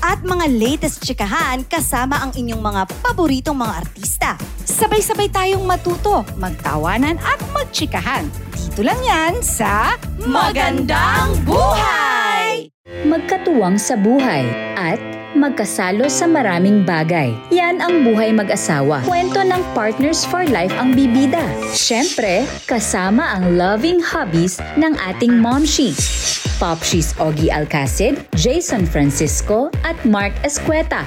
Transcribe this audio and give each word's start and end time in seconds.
At 0.00 0.24
mga 0.24 0.48
latest 0.48 1.04
chikahan 1.04 1.60
kasama 1.68 2.24
ang 2.24 2.32
inyong 2.32 2.64
mga 2.64 2.82
paboritong 3.04 3.52
mga 3.52 3.74
artista. 3.84 4.32
Sabay-sabay 4.64 5.28
tayong 5.28 5.60
matuto, 5.68 6.24
magtawanan 6.40 7.20
at 7.20 7.36
magtsikahan. 7.52 8.49
Dito 8.70 8.86
lang 8.86 9.02
yan 9.02 9.34
sa 9.42 9.98
Magandang 10.22 11.42
Buhay! 11.42 12.70
magkatuwang 13.02 13.74
sa 13.82 13.98
buhay 13.98 14.46
at 14.78 15.02
magkasalo 15.34 16.06
sa 16.06 16.30
maraming 16.30 16.86
bagay. 16.86 17.34
Yan 17.50 17.82
ang 17.82 18.06
buhay 18.06 18.30
mag-asawa. 18.30 19.02
Kwento 19.02 19.42
ng 19.42 19.58
Partners 19.74 20.22
for 20.22 20.46
Life 20.46 20.70
ang 20.78 20.94
bibida. 20.94 21.42
Siyempre, 21.74 22.46
kasama 22.70 23.34
ang 23.34 23.58
loving 23.58 23.98
hobbies 23.98 24.62
ng 24.78 24.94
ating 25.02 25.34
momshi. 25.34 25.90
Popshies 26.62 27.10
Ogie 27.18 27.50
Alcacid, 27.50 28.22
Jason 28.38 28.86
Francisco 28.86 29.66
at 29.82 29.98
Mark 30.06 30.30
Escueta. 30.46 31.02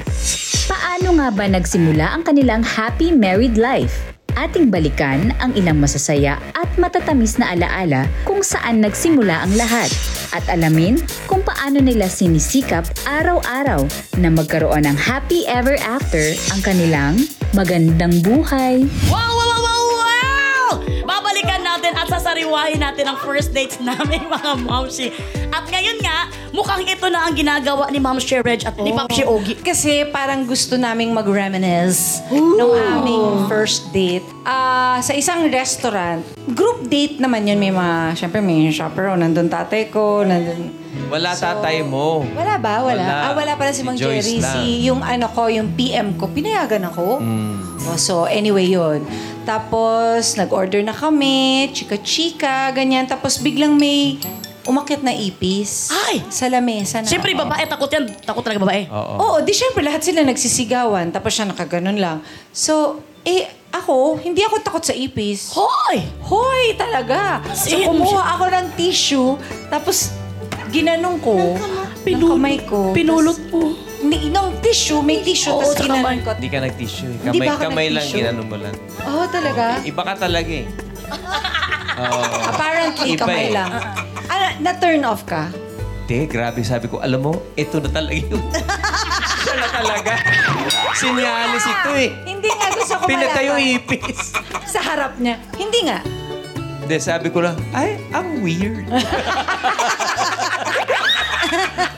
Paano 0.68 1.16
nga 1.16 1.32
ba 1.32 1.48
nagsimula 1.48 2.12
ang 2.12 2.28
kanilang 2.28 2.60
happy 2.60 3.16
married 3.16 3.56
life? 3.56 4.13
Ating 4.34 4.74
balikan 4.74 5.30
ang 5.38 5.54
ilang 5.54 5.78
masasaya 5.78 6.42
at 6.58 6.70
matatamis 6.82 7.38
na 7.38 7.54
alaala 7.54 8.10
kung 8.26 8.42
saan 8.42 8.82
nagsimula 8.82 9.46
ang 9.46 9.54
lahat. 9.54 9.94
At 10.34 10.42
alamin 10.50 10.98
kung 11.30 11.46
paano 11.46 11.78
nila 11.78 12.10
sinisikap 12.10 12.90
araw-araw 13.06 13.86
na 14.18 14.34
magkaroon 14.34 14.90
ng 14.90 14.98
happy 14.98 15.46
ever 15.46 15.78
after 15.86 16.34
ang 16.50 16.62
kanilang 16.66 17.22
magandang 17.54 18.26
buhay. 18.26 18.90
Wow, 19.14 19.22
wow, 19.22 19.46
wow, 19.46 19.62
wow, 19.62 19.86
wow! 20.02 20.70
Babalikan 21.06 21.62
natin 21.62 21.94
at 21.94 22.10
sasariwahin 22.10 22.82
natin 22.82 23.14
ang 23.14 23.22
first 23.22 23.54
dates 23.54 23.78
namin 23.86 24.26
mga 24.26 24.52
momshi. 24.66 25.14
At 25.54 25.70
ngayon 25.70 26.02
nga, 26.02 26.34
mukhang 26.50 26.82
ito 26.82 27.06
na 27.14 27.30
ang 27.30 27.38
ginagawa 27.38 27.86
ni 27.94 28.02
Ma'am 28.02 28.18
Sherrej 28.18 28.66
at 28.66 28.74
ni 28.82 28.90
Popshi 28.90 29.22
Ogie. 29.22 29.54
Kasi 29.62 30.02
parang 30.10 30.50
gusto 30.50 30.82
naming 30.82 31.14
mag-reminisce 31.14 32.26
nung 32.34 32.74
aming 32.74 33.46
first 33.46 33.94
date. 33.94 34.26
Ah, 34.42 34.98
sa 35.06 35.14
isang 35.14 35.46
restaurant. 35.54 36.26
Group 36.58 36.90
date 36.90 37.22
naman 37.22 37.46
yun. 37.46 37.62
May 37.62 37.70
mga, 37.70 38.18
syempre 38.18 38.42
may 38.42 38.74
chaperone. 38.74 39.22
Nandun 39.22 39.46
tatay 39.46 39.94
ko, 39.94 40.26
nandun... 40.26 40.74
Wala 41.14 41.38
tatay 41.38 41.86
mo. 41.86 42.26
Wala 42.34 42.58
ba? 42.58 42.82
Wala. 42.82 42.98
Wala. 42.98 43.22
Ah, 43.30 43.34
wala 43.38 43.54
pala 43.54 43.70
si 43.70 43.82
Si 43.82 43.86
Mang 43.86 43.98
Joyce 43.98 44.26
Jerry. 44.26 44.42
lang. 44.42 44.56
Si, 44.58 44.90
yung 44.90 45.02
ano 45.06 45.30
ko, 45.30 45.46
yung 45.54 45.78
PM 45.78 46.18
ko, 46.18 46.34
pinayagan 46.34 46.90
ako. 46.90 47.22
Mm. 47.22 47.54
Oh, 47.94 47.98
so, 47.98 48.26
anyway, 48.26 48.66
yun. 48.66 49.06
Tapos, 49.46 50.34
nag-order 50.34 50.82
na 50.82 50.96
kami, 50.96 51.70
chika-chika, 51.76 52.74
ganyan. 52.74 53.06
Tapos, 53.06 53.38
biglang 53.38 53.78
may 53.78 54.18
umakit 54.66 55.02
na 55.02 55.12
ipis. 55.12 55.92
Ay! 55.92 56.24
Sa 56.28 56.48
lamesa 56.48 57.00
na. 57.00 57.08
Siyempre, 57.08 57.34
babae, 57.34 57.64
takot 57.66 57.90
yan. 57.90 58.08
Takot 58.18 58.42
talaga 58.42 58.64
babae. 58.64 58.88
Oo. 58.88 59.14
Oo, 59.18 59.38
di 59.42 59.52
syempre 59.52 59.82
lahat 59.82 60.02
sila 60.02 60.24
nagsisigawan. 60.24 61.12
Tapos 61.12 61.32
siya 61.32 61.46
nakaganon 61.46 61.98
lang. 61.98 62.18
So, 62.50 63.04
eh, 63.24 63.48
ako, 63.70 64.20
hindi 64.20 64.40
ako 64.40 64.62
takot 64.62 64.84
sa 64.84 64.94
ipis. 64.94 65.52
Hoy! 65.52 66.00
Hoy, 66.22 66.76
talaga. 66.76 67.42
So, 67.52 67.74
kumuha 67.74 68.38
ako 68.38 68.46
ng 68.48 68.68
tissue, 68.76 69.36
tapos 69.68 70.14
ginanong 70.70 71.18
ko, 71.20 71.58
ng 72.04 72.22
kamay 72.30 72.58
ko. 72.62 72.92
Pinulot 72.92 73.34
Tas- 73.34 73.50
mo. 73.50 73.74
Ni, 74.04 74.28
ng 74.28 74.60
tissue, 74.60 75.00
may 75.00 75.24
tissue, 75.24 75.48
Oo, 75.48 75.64
tapos 75.64 75.80
sa 75.80 75.88
kamay. 75.88 76.20
ko. 76.20 76.36
Hindi 76.36 76.52
ka 76.52 76.60
nag-tissue. 76.60 77.08
eh. 77.08 77.18
Hindi 77.24 77.40
Kamay, 77.40 77.48
ba 77.48 77.54
ako 77.56 77.64
kamay 77.64 77.88
lang, 77.88 78.04
nag-tissue? 78.04 78.20
ginano 78.20 78.42
mo 78.44 78.56
lang. 78.60 78.76
Oh, 79.08 79.26
talaga? 79.32 79.64
Iba 79.80 80.02
ka 80.04 80.14
talaga 80.20 80.52
eh. 80.52 80.68
Oo. 81.96 82.22
Apparently, 82.48 83.10
Iba 83.14 83.22
kamay 83.24 83.46
eh. 83.50 83.54
lang. 83.54 83.70
Ah, 84.26 84.52
na-turn 84.58 85.02
off 85.04 85.24
ka? 85.24 85.50
Hindi, 86.04 86.28
grabe 86.28 86.60
sabi 86.62 86.88
ko. 86.88 87.00
Alam 87.00 87.20
mo, 87.22 87.34
ito 87.54 87.80
na 87.80 87.88
talaga 87.88 88.14
yun. 88.14 88.44
Siya 89.44 89.54
na 89.56 89.68
talaga. 89.72 90.12
Sinyalis 90.94 91.64
ito 91.64 91.92
eh. 91.96 92.10
Hindi 92.24 92.50
nga 92.50 92.68
gusto 92.72 92.94
ko 92.98 93.04
Pinatayo 93.08 93.56
malaman. 93.56 93.76
ipis. 93.80 94.20
Sa 94.68 94.80
harap 94.80 95.16
niya. 95.18 95.40
Hindi 95.56 95.80
nga. 95.88 96.00
Hindi, 96.84 96.96
sabi 97.00 97.32
ko 97.32 97.40
lang, 97.40 97.56
ay, 97.72 97.96
ang 98.12 98.44
weird. 98.44 98.84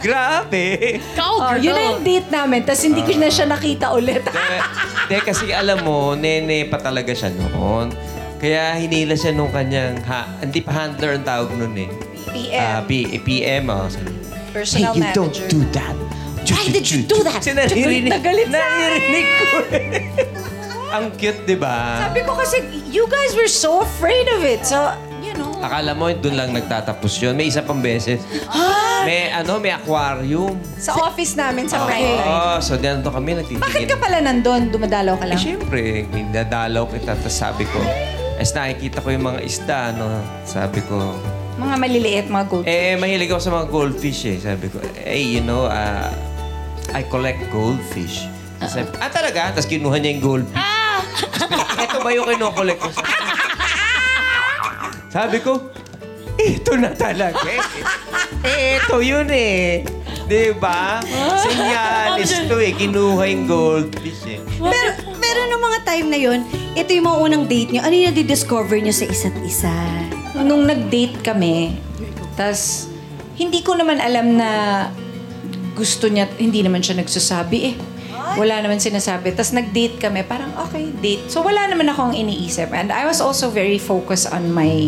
grabe. 0.05 0.99
Oh, 1.17 1.41
girl. 1.41 1.57
yun 1.57 1.73
na 1.73 1.83
yung 1.87 2.01
date 2.03 2.29
namin. 2.29 2.59
Tapos 2.61 2.83
hindi 2.83 3.01
ko 3.01 3.11
na 3.17 3.29
siya 3.29 3.45
nakita 3.47 3.89
ulit. 3.89 4.21
Hindi, 4.21 5.17
kasi 5.21 5.49
alam 5.49 5.81
mo, 5.81 6.13
nene 6.13 6.69
pa 6.69 6.77
talaga 6.77 7.09
siya 7.09 7.33
noon. 7.33 7.89
Kaya 8.45 8.77
hinila 8.77 9.17
siya 9.17 9.33
nung 9.33 9.49
kanyang, 9.49 9.97
ha, 10.05 10.29
hindi 10.37 10.61
pa 10.61 10.85
handler 10.85 11.17
ang 11.17 11.25
tawag 11.25 11.49
nun 11.57 11.73
eh. 11.73 11.89
PM. 12.29 12.61
Ah, 12.61 12.85
P- 12.85 13.17
PM, 13.17 13.73
oh. 13.73 13.89
Sabi, 13.89 14.13
Personal 14.53 14.93
hey, 14.93 14.93
you 14.93 15.01
manager. 15.01 15.17
don't 15.17 15.37
do 15.49 15.59
that. 15.73 15.95
Why 16.45 16.69
did 16.69 16.85
you 16.85 17.01
do 17.01 17.25
that? 17.25 17.41
Kasi 17.41 17.57
naririnig, 17.57 18.13
Nagalit 18.13 18.45
sa 18.45 18.61
akin. 18.61 18.69
naririnig 18.69 19.25
ko 19.25 19.45
eh. 19.73 19.89
Ang 20.95 21.09
cute, 21.17 21.41
di 21.43 21.57
ba? 21.57 22.05
Sabi 22.05 22.21
ko 22.21 22.37
kasi, 22.37 22.61
you 22.85 23.09
guys 23.09 23.33
were 23.33 23.49
so 23.49 23.81
afraid 23.81 24.29
of 24.29 24.45
it. 24.45 24.61
So, 24.61 24.77
you 25.19 25.33
know. 25.33 25.49
Akala 25.57 25.97
mo, 25.97 26.13
doon 26.13 26.37
lang 26.37 26.53
nagtatapos 26.53 27.17
yun. 27.17 27.33
May 27.33 27.49
isa 27.49 27.65
pang 27.65 27.81
beses. 27.81 28.21
May, 29.01 29.33
ano, 29.33 29.57
may 29.57 29.73
aquarium. 29.73 30.53
Sa 30.77 30.93
office 31.01 31.33
namin 31.33 31.65
sa 31.65 31.81
Oo, 31.81 31.89
Pride. 31.89 32.21
so 32.61 32.77
dito 32.77 33.09
kami 33.09 33.41
nagtitingin. 33.41 33.65
Bakit 33.65 33.89
ka 33.89 33.97
pala 33.97 34.21
nandun? 34.21 34.69
Dumadalaw 34.69 35.17
ka 35.17 35.25
Eh, 35.25 35.29
lang? 35.33 35.41
syempre, 35.41 36.05
dadalaw 36.29 36.85
kita. 36.93 37.17
Tapos 37.17 37.33
sabi 37.33 37.65
ko, 37.65 37.81
as 38.35 38.51
nakikita 38.51 38.99
ko 38.99 39.09
yung 39.09 39.25
mga 39.25 39.39
isda, 39.41 39.79
no? 39.91 40.07
Sabi 40.43 40.83
ko, 40.83 41.15
Mga 41.55 41.75
maliliit, 41.77 42.25
mga 42.27 42.45
gold. 42.45 42.65
eh, 42.65 42.95
mahilig 42.95 43.29
ako 43.29 43.39
sa 43.39 43.51
mga 43.53 43.67
goldfish 43.69 44.27
eh. 44.27 44.37
Sabi 44.37 44.67
ko, 44.67 44.77
hey, 44.97 45.23
you 45.23 45.39
know, 45.39 45.65
uh, 45.65 46.11
I 46.91 47.01
collect 47.03 47.47
goldfish. 47.47 48.27
Sabi, 48.61 48.91
ah, 48.97 49.07
talaga? 49.07 49.51
Tapos 49.51 49.63
kinuha 49.65 49.95
niya 49.95 50.11
yung 50.13 50.23
goldfish. 50.23 50.59
Ah! 50.59 50.99
Ito 51.85 51.97
ba 52.01 52.11
yung 52.11 52.27
kinukollect 52.27 52.79
ko? 52.81 52.89
Sabi 55.07 55.39
ko, 55.39 55.71
ito 56.35 56.71
na 56.75 56.91
talaga 56.91 57.39
eh. 57.45 57.61
Eh, 58.43 58.75
ito 58.77 58.99
yun 58.99 59.31
eh. 59.31 59.87
Di 60.27 60.51
ba? 60.51 60.99
Sinyalis 61.39 62.35
to 62.45 62.59
eh. 62.59 62.75
Kinuha 62.75 63.23
yung 63.25 63.47
goldfish 63.47 64.27
eh. 64.27 64.39
Pero, 64.59 65.14
pero 65.35 65.51
nung 65.51 65.67
mga 65.67 65.79
time 65.83 66.07
na 66.07 66.15
yon, 66.15 66.39
ito 66.79 66.95
yung 66.95 67.11
mga 67.11 67.19
unang 67.19 67.43
date 67.43 67.75
nyo. 67.75 67.83
Ano 67.83 67.91
yung 67.91 68.07
nadidiscover 68.15 68.79
nyo 68.79 68.95
sa 68.95 69.03
isa't 69.03 69.35
isa? 69.43 69.75
Nung 70.31 70.63
nag-date 70.63 71.19
kami, 71.19 71.75
tas 72.39 72.87
hindi 73.35 73.59
ko 73.59 73.75
naman 73.75 73.99
alam 73.99 74.39
na 74.39 74.49
gusto 75.75 76.07
niya, 76.07 76.31
hindi 76.39 76.63
naman 76.63 76.79
siya 76.79 77.03
nagsasabi 77.03 77.59
eh. 77.67 77.75
Wala 78.39 78.63
naman 78.63 78.79
sinasabi. 78.79 79.35
Tapos 79.35 79.51
nag-date 79.51 79.99
kami, 79.99 80.23
parang 80.23 80.55
okay, 80.55 80.87
date. 81.03 81.27
So 81.27 81.43
wala 81.43 81.67
naman 81.67 81.91
akong 81.91 82.15
iniisip. 82.15 82.71
And 82.71 82.95
I 82.95 83.03
was 83.03 83.19
also 83.19 83.51
very 83.51 83.75
focused 83.75 84.31
on 84.31 84.55
my 84.55 84.87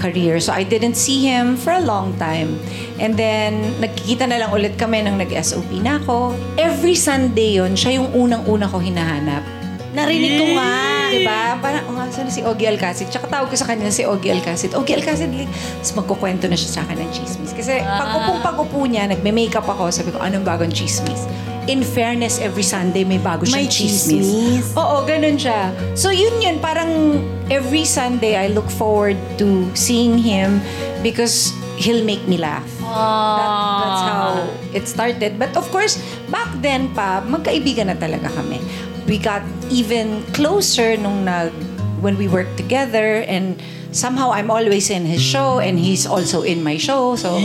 career. 0.00 0.40
So 0.40 0.56
I 0.56 0.64
didn't 0.64 0.96
see 0.96 1.28
him 1.28 1.60
for 1.60 1.76
a 1.76 1.84
long 1.84 2.16
time. 2.16 2.56
And 2.96 3.20
then, 3.20 3.76
nagkikita 3.84 4.32
na 4.32 4.40
lang 4.40 4.48
ulit 4.48 4.80
kami 4.80 5.04
nang 5.04 5.20
nag-SOP 5.20 5.68
na 5.84 6.00
ako. 6.00 6.32
Every 6.56 6.96
Sunday 6.96 7.60
yon 7.60 7.76
siya 7.76 8.00
yung 8.00 8.16
unang-una 8.16 8.64
ko 8.64 8.80
hinahanap. 8.80 9.63
Narinig 9.94 10.32
ko 10.36 10.44
nga. 10.52 10.70
Diba? 11.08 11.40
Parang, 11.62 11.84
oh, 11.88 12.02
saan 12.10 12.26
si 12.26 12.42
Ogie 12.42 12.66
Alcacid? 12.66 13.06
Tsaka 13.06 13.30
tawag 13.30 13.46
ko 13.46 13.54
sa 13.54 13.64
kanya 13.64 13.88
si 13.88 14.02
Ogie 14.02 14.34
Alcacid. 14.34 14.74
Ogie 14.74 14.98
Alcacid, 14.98 15.30
li- 15.30 15.46
Tapos 15.46 15.94
magkukwento 15.94 16.50
na 16.50 16.58
siya 16.58 16.70
sa 16.72 16.80
akin 16.82 16.98
ng 16.98 17.10
chismis. 17.14 17.54
Kasi 17.54 17.78
pag 17.78 18.10
upong 18.12 18.42
pag-upo 18.42 18.82
niya, 18.84 19.06
nagme-makeup 19.06 19.62
ako, 19.62 19.94
sabi 19.94 20.10
ko, 20.10 20.18
anong 20.18 20.42
bagong 20.42 20.74
chismis? 20.74 21.30
In 21.64 21.80
fairness, 21.80 22.42
every 22.42 22.66
Sunday 22.66 23.08
may 23.08 23.16
bago 23.16 23.46
siyang 23.46 23.56
May 23.56 23.68
chismis. 23.70 24.28
Oo, 24.74 25.06
ganun 25.06 25.38
siya. 25.38 25.72
So 25.94 26.10
yun 26.10 26.36
yun, 26.36 26.60
parang 26.60 27.22
every 27.48 27.88
Sunday 27.88 28.36
I 28.36 28.52
look 28.52 28.68
forward 28.68 29.16
to 29.38 29.46
seeing 29.72 30.20
him 30.20 30.60
because 31.00 31.54
he'll 31.80 32.04
make 32.04 32.28
me 32.28 32.36
laugh. 32.36 32.66
That, 32.84 33.48
that's 33.80 34.02
how 34.04 34.28
it 34.72 34.84
started. 34.84 35.40
But 35.40 35.56
of 35.56 35.64
course, 35.70 35.96
back 36.28 36.52
then 36.60 36.92
pa, 36.92 37.24
magkaibigan 37.24 37.88
na 37.88 37.96
talaga 37.96 38.28
kami. 38.28 38.60
We 39.04 39.20
got 39.20 39.44
even 39.68 40.24
closer 40.32 40.96
nung 40.96 41.28
nag, 41.28 41.52
when 42.00 42.16
we 42.16 42.28
worked 42.28 42.56
together 42.56 43.24
and 43.28 43.60
somehow 43.92 44.32
I'm 44.32 44.48
always 44.48 44.88
in 44.88 45.04
his 45.04 45.20
show 45.20 45.60
and 45.60 45.78
he's 45.78 46.08
also 46.08 46.42
in 46.42 46.64
my 46.64 46.80
show. 46.80 47.16
So, 47.16 47.36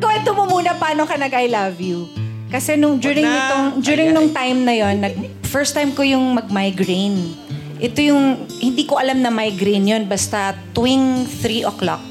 kwento 0.00 0.36
mo 0.36 0.46
muna 0.46 0.78
paano 0.78 1.08
ka 1.08 1.16
nag-I 1.18 1.50
love 1.50 1.78
you. 1.80 2.06
Kasi 2.50 2.74
nung 2.74 2.98
during 2.98 3.26
na. 3.26 3.34
nitong 3.34 3.66
during 3.82 4.10
Ay, 4.10 4.16
nung 4.16 4.30
time 4.34 4.58
na 4.66 4.74
yon, 4.74 4.96
nag 5.00 5.14
first 5.46 5.74
time 5.74 5.90
ko 5.94 6.02
yung 6.02 6.34
mag-migraine. 6.34 7.34
ito 7.80 8.04
yung, 8.04 8.44
hindi 8.60 8.84
ko 8.84 9.00
alam 9.00 9.24
na 9.24 9.32
migraine 9.32 9.96
yun. 9.96 10.04
Basta 10.04 10.52
tuwing 10.76 11.24
3 11.24 11.64
o'clock, 11.64 12.04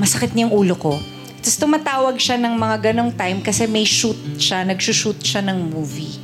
masakit 0.00 0.32
niya 0.32 0.48
yung 0.48 0.54
ulo 0.56 0.74
ko. 0.74 0.96
Tapos 1.38 1.60
tumatawag 1.60 2.16
siya 2.16 2.40
ng 2.40 2.56
mga 2.56 2.90
ganong 2.90 3.12
time 3.12 3.44
kasi 3.44 3.68
may 3.68 3.84
shoot 3.84 4.16
siya, 4.40 4.64
nagsushoot 4.64 5.20
siya 5.20 5.44
ng 5.44 5.70
movie. 5.70 6.16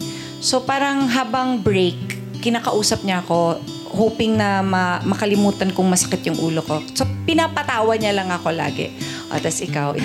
So 0.44 0.60
parang 0.60 1.08
habang 1.08 1.64
break, 1.64 1.96
kinakausap 2.44 3.00
niya 3.00 3.24
ako, 3.24 3.64
hoping 3.96 4.36
na 4.36 4.60
ma- 4.60 5.00
makalimutan 5.00 5.72
kong 5.72 5.88
masakit 5.88 6.20
yung 6.28 6.36
ulo 6.36 6.60
ko. 6.60 6.84
So 6.92 7.08
pinapatawa 7.24 7.96
niya 7.96 8.12
lang 8.12 8.28
ako 8.28 8.52
lagi. 8.52 8.92
O, 9.32 9.40
tas 9.40 9.56
ikaw. 9.64 9.96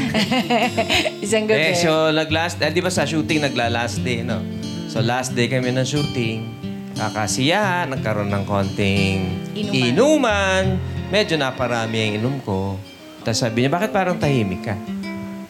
Isang 1.28 1.44
gabi. 1.44 1.76
Eh, 1.76 1.84
so 1.84 2.16
nag-last, 2.16 2.56
eh, 2.64 2.72
di 2.72 2.80
ba 2.80 2.88
sa 2.88 3.04
shooting 3.04 3.44
nagla-last 3.44 4.00
day, 4.00 4.24
no? 4.24 4.40
So 4.88 5.04
last 5.04 5.36
day 5.36 5.52
kami 5.52 5.76
ng 5.76 5.84
shooting, 5.84 6.48
kakasiyahan, 6.96 7.92
nagkaroon 7.92 8.32
ng 8.32 8.48
konting 8.48 9.44
Inuman. 9.60 9.76
inuman. 9.76 10.64
Medyo 11.12 11.36
naparami 11.36 12.00
ang 12.00 12.12
inom 12.16 12.36
ko. 12.48 12.80
Tapos 13.28 13.44
sabi 13.44 13.68
niya, 13.68 13.76
bakit 13.76 13.92
parang 13.92 14.16
tahimik 14.16 14.64
ka? 14.64 14.80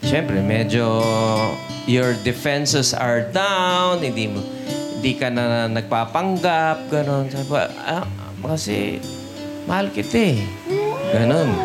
Siyempre, 0.01 0.41
medyo 0.41 0.89
your 1.85 2.17
defenses 2.25 2.97
are 2.97 3.29
down, 3.29 4.01
hindi 4.01 4.25
mo, 4.25 4.41
hindi 4.99 5.15
ka 5.15 5.31
na 5.31 5.71
nagpapanggap, 5.71 6.91
gano'n. 6.91 7.31
Sabi 7.31 7.47
ko, 7.47 7.55
ah, 7.55 8.03
kasi 8.43 8.99
mahal 9.63 9.87
kita 9.89 10.35
eh. 10.35 10.43
Ganon. 11.15 11.55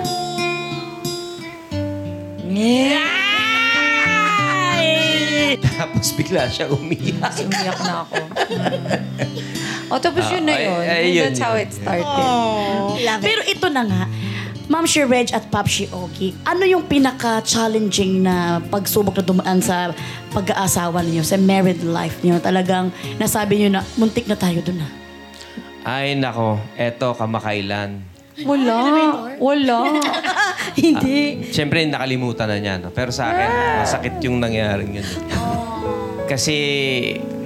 Ay! 4.64 5.58
Tapos 5.74 6.14
bigla 6.14 6.46
siya 6.46 6.70
umiyak. 6.70 7.34
Umiyak 7.40 7.78
na 7.80 7.94
ako. 8.02 8.16
o, 9.90 9.98
tapos 9.98 10.24
yun 10.30 10.44
na 10.44 10.54
Ah, 10.54 10.60
yun. 10.60 10.78
ay- 10.78 10.88
ay, 10.88 11.04
yun, 11.12 11.24
That's 11.26 11.42
how 11.42 11.54
yun. 11.54 11.66
it 11.66 11.70
started. 11.74 12.06
Pero 13.20 13.40
ito 13.44 13.66
na 13.68 13.82
nga, 13.82 14.02
Ma'am 14.64 14.88
si 14.88 15.04
Reg 15.04 15.28
at 15.36 15.44
Pop 15.52 15.68
si 15.68 15.84
Oki, 15.92 16.32
ano 16.48 16.64
yung 16.64 16.88
pinaka-challenging 16.88 18.24
na 18.24 18.64
pagsubok 18.72 19.20
na 19.20 19.24
dumaan 19.24 19.60
sa 19.60 19.92
pag-aasawa 20.32 21.04
ninyo, 21.04 21.20
sa 21.20 21.36
married 21.36 21.84
life 21.84 22.24
niyo? 22.24 22.40
Talagang 22.40 22.88
nasabi 23.20 23.60
niyo 23.60 23.76
na, 23.76 23.84
muntik 24.00 24.24
na 24.24 24.32
tayo 24.32 24.64
dun 24.64 24.80
ah. 24.80 24.92
Ay, 25.84 26.16
nako. 26.16 26.56
Eto, 26.80 27.12
kamakailan. 27.12 28.00
Wala. 28.48 28.80
Wala. 29.36 29.78
Hindi. 30.80 31.44
Siyempre, 31.52 31.84
nakalimutan 31.84 32.48
na 32.48 32.56
niya. 32.56 32.80
No? 32.80 32.88
Pero 32.88 33.12
sa 33.12 33.36
akin, 33.36 33.50
masakit 33.84 34.16
yung 34.24 34.40
nangyaring 34.40 34.96
yun. 34.96 35.08
Kasi, 36.24 36.56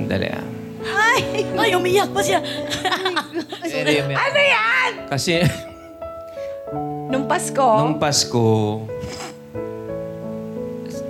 dali 0.06 0.30
ah. 0.30 0.46
Ay, 1.58 1.74
umiyak 1.74 2.14
pa 2.14 2.22
siya. 2.22 2.38
ano 4.14 4.38
yan? 4.38 4.90
Kasi, 5.10 5.42
Nung 7.08 7.24
Pasko. 7.24 7.68
nung 7.80 7.96
Pasko, 7.96 8.84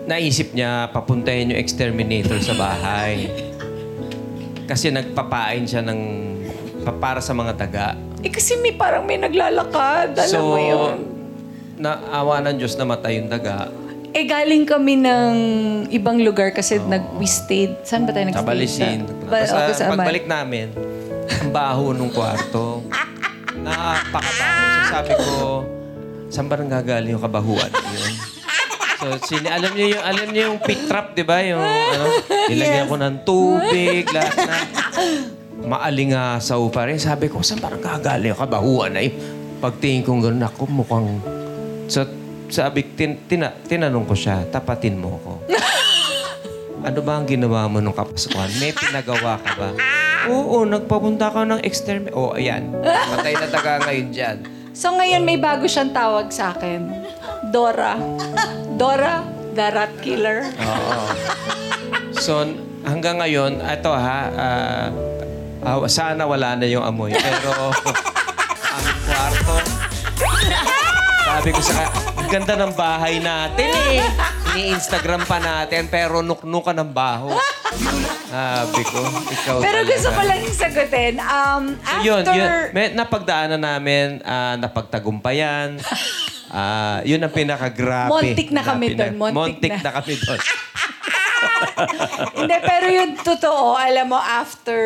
naisip 0.07 0.55
niya 0.55 0.89
papuntahin 0.89 1.53
yung 1.53 1.61
exterminator 1.61 2.39
sa 2.39 2.55
bahay. 2.55 3.29
Kasi 4.65 4.89
nagpapain 4.89 5.65
siya 5.65 5.83
ng 5.83 6.01
pa- 6.83 6.95
para 6.95 7.21
sa 7.21 7.33
mga 7.33 7.53
daga. 7.57 7.87
eh 8.19 8.31
kasi 8.31 8.59
may 8.59 8.73
parang 8.73 9.03
may 9.03 9.15
naglalakad. 9.17 10.11
Alam 10.13 10.27
so, 10.29 10.43
mo 10.45 10.59
yun. 10.59 10.95
naawa 11.77 12.43
ng 12.43 12.59
Diyos 12.59 12.75
na 12.75 12.85
matay 12.85 13.19
yung 13.19 13.29
daga. 13.29 13.71
Eh 14.11 14.25
galing 14.25 14.65
kami 14.65 14.97
ng 14.97 15.35
ibang 15.91 16.19
lugar 16.19 16.51
kasi 16.51 16.81
nag 16.81 17.15
we 17.15 17.27
stayed. 17.27 17.79
Saan 17.83 18.03
ba 18.03 18.11
tayo 18.11 18.27
Sa 18.27 18.43
nag-stay? 18.43 18.49
Balisin. 18.49 18.99
Ba- 19.25 19.39
Basta 19.41 19.71
sa 19.73 19.93
pagbalik 19.93 20.27
namin, 20.27 20.73
ang 21.29 21.51
baho 21.51 21.93
nung 21.93 22.11
kwarto. 22.11 22.83
Napakabaho. 23.59 24.67
So 24.81 24.91
sabi 24.91 25.13
ko, 25.15 25.35
saan 26.29 26.47
ba 26.47 26.57
nang 26.57 26.69
gagaling 26.69 27.17
yung 27.17 27.25
kabahuan 27.25 27.69
yun? 27.97 28.15
So, 28.99 29.15
sini 29.31 29.47
alam 29.47 29.73
niyo 29.79 29.95
yung 29.95 30.05
alam 30.05 30.27
niyo 30.35 30.43
yung 30.51 30.59
pit 30.59 30.91
trap, 30.91 31.15
'di 31.15 31.23
ba? 31.23 31.39
Yung 31.39 31.63
ano, 31.63 32.05
nilagyan 32.51 32.91
ko 32.91 32.99
ng 32.99 33.17
tubig, 33.23 34.05
lahat 34.11 34.35
na 34.43 34.57
maalingasaw 35.69 36.63
pa 36.71 36.89
rin. 36.89 36.99
Sabi 36.99 37.31
ko, 37.31 37.45
saan 37.45 37.63
ba 37.63 37.71
nang 37.71 37.83
gagaling 37.83 38.35
yung 38.35 38.41
kabahuan 38.41 38.91
na 38.95 39.05
yun? 39.05 39.15
Pagtingin 39.59 40.07
ko 40.07 40.17
gano'n, 40.23 40.47
ako 40.47 40.63
mukhang... 40.71 41.19
So, 41.91 42.07
sabi, 42.49 42.87
tin, 42.95 43.19
tina, 43.27 43.51
tinanong 43.67 44.07
ko 44.07 44.15
siya, 44.15 44.47
tapatin 44.49 44.97
mo 44.97 45.19
ko. 45.23 45.33
Ano 46.79 47.03
ba 47.03 47.19
ang 47.19 47.27
ginawa 47.27 47.67
mo 47.67 47.83
nung 47.83 47.93
Kapaskuhan? 47.93 48.55
May 48.63 48.71
pinagawa 48.71 49.35
ka 49.43 49.51
ba? 49.59 49.75
Oo, 50.31 50.63
nagpapunta 50.63 51.27
ka 51.27 51.43
ng 51.43 51.59
extermin... 51.67 52.15
Oh, 52.15 52.39
ayan. 52.39 52.71
Matay 53.11 53.35
na 53.35 53.51
taga 53.51 53.83
ngayon 53.83 54.09
dyan. 54.15 54.37
So 54.79 54.95
ngayon 54.95 55.27
may 55.27 55.35
bago 55.35 55.67
siyang 55.67 55.91
tawag 55.91 56.31
sa 56.31 56.55
akin. 56.55 56.87
Dora. 57.51 57.99
Dora, 58.79 59.27
the 59.51 59.67
rat 59.75 59.91
killer. 59.99 60.47
Oo. 60.55 61.03
So, 62.15 62.47
hanggang 62.87 63.19
ngayon, 63.19 63.59
ito 63.59 63.91
ha, 63.91 64.21
ah, 64.31 64.87
ah, 65.67 65.83
sana 65.91 66.31
wala 66.31 66.55
na 66.55 66.71
yung 66.71 66.87
amoy. 66.87 67.11
Pero, 67.11 67.75
ang 67.75 68.87
kwarto, 69.03 69.57
sabi 71.27 71.51
ko 71.51 71.61
sa 71.63 71.91
ang 72.15 72.29
ganda 72.31 72.55
ng 72.55 72.73
bahay 72.79 73.19
natin 73.19 73.75
eh. 73.91 73.99
Ini-Instagram 74.55 75.27
pa 75.27 75.43
natin, 75.43 75.91
pero 75.91 76.23
nuknukan 76.23 76.79
ng 76.79 76.91
baho. 76.95 77.35
Sabi 78.29 78.83
ko, 78.85 79.01
ikaw 79.33 79.57
Pero 79.65 79.81
talaga. 79.81 79.93
gusto 79.97 80.09
ko 80.13 80.21
lang 80.21 80.39
yung 80.45 80.57
sagutin. 80.57 81.15
Um, 81.17 81.63
after... 81.81 82.05
yun, 82.05 82.23
yun. 82.29 82.49
May, 82.77 82.93
napagdaanan 82.93 83.61
namin, 83.61 84.21
ah, 84.23 84.55
napagtagumpayan. 84.61 85.79
Ah, 86.49 87.05
yun 87.05 87.21
ang 87.21 87.29
pinakagrabe. 87.29 88.09
Montik 88.09 88.49
na 88.57 88.65
kami 88.65 88.97
doon, 88.97 89.21
montik 89.21 89.69
na. 89.69 89.85
na. 89.85 89.93
kami 90.01 90.17
doon. 90.17 90.41
Hindi, 92.41 92.57
pero 92.65 92.87
yung 92.89 93.21
totoo, 93.21 93.77
alam 93.77 94.09
mo, 94.09 94.17
after 94.17 94.81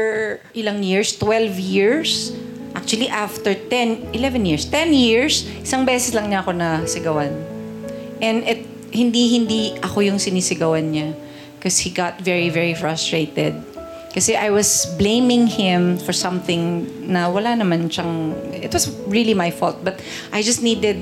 ilang 0.58 0.82
years, 0.82 1.14
12 1.14 1.54
years, 1.62 2.34
actually 2.74 3.06
after 3.06 3.54
10, 3.54 4.10
11 4.10 4.42
years, 4.42 4.66
10 4.66 4.90
years, 4.90 5.46
isang 5.62 5.86
beses 5.86 6.10
lang 6.10 6.34
niya 6.34 6.42
ako 6.42 6.50
nasigawan. 6.50 7.30
And 8.18 8.42
it, 8.42 8.66
hindi-hindi 8.90 9.78
ako 9.80 10.02
yung 10.02 10.18
sinisigawan 10.18 10.90
niya. 10.90 11.14
Because 11.62 11.78
he 11.78 11.94
got 11.94 12.18
very, 12.18 12.50
very 12.50 12.74
frustrated. 12.74 13.54
Kasi 14.10 14.34
I 14.34 14.50
was 14.50 14.90
blaming 14.98 15.46
him 15.46 15.94
for 15.94 16.10
something 16.10 16.90
na 17.06 17.31
wala 17.31 17.54
naman 17.54 17.86
siyang... 17.86 18.34
It 18.50 18.74
was 18.74 18.90
really 19.06 19.31
my 19.31 19.54
fault. 19.54 19.78
But 19.86 20.02
I 20.34 20.42
just 20.42 20.58
needed 20.58 20.98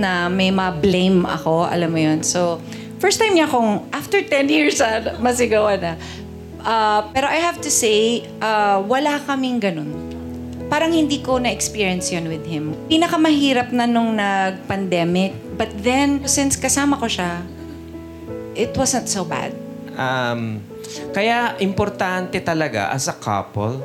na 0.00 0.32
may 0.32 0.48
ma-blame 0.48 1.28
ako. 1.28 1.68
Alam 1.68 1.92
mo 1.92 2.00
yun. 2.00 2.24
So, 2.24 2.56
first 3.04 3.20
time 3.20 3.36
niya 3.36 3.52
akong, 3.52 3.84
after 3.92 4.24
10 4.24 4.48
years, 4.48 4.80
ah, 4.80 5.20
masigawan 5.20 5.76
na. 5.84 5.92
Ah, 6.64 7.12
pero 7.12 7.28
I 7.28 7.44
have 7.44 7.60
to 7.60 7.68
say, 7.68 8.24
ah, 8.40 8.80
wala 8.80 9.20
kaming 9.28 9.60
ganun. 9.60 9.92
Parang 10.72 10.96
hindi 10.96 11.20
ko 11.20 11.36
na-experience 11.36 12.08
yun 12.16 12.32
with 12.32 12.48
him. 12.48 12.72
Pinakamahirap 12.88 13.76
na 13.76 13.84
nung 13.84 14.16
nag-pandemic. 14.16 15.36
But 15.60 15.68
then, 15.84 16.24
since 16.24 16.56
kasama 16.56 16.96
ko 16.96 17.12
siya, 17.12 17.44
it 18.56 18.72
wasn't 18.72 19.12
so 19.12 19.28
bad. 19.28 19.67
Um, 19.98 20.62
kaya 21.10 21.58
importante 21.58 22.38
talaga 22.38 22.94
as 22.94 23.10
a 23.10 23.16
couple, 23.18 23.82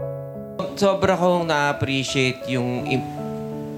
sobra 0.78 1.18
kong 1.18 1.50
na-appreciate 1.50 2.46
yung 2.46 2.86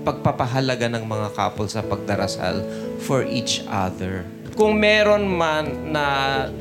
pagpapahalaga 0.03 0.91
ng 0.91 1.03
mga 1.07 1.27
couple 1.33 1.65
sa 1.71 1.81
pagdarasal 1.81 2.61
for 3.01 3.23
each 3.25 3.63
other. 3.71 4.27
Kung 4.55 4.79
meron 4.79 5.27
man 5.27 5.91
na 5.91 6.05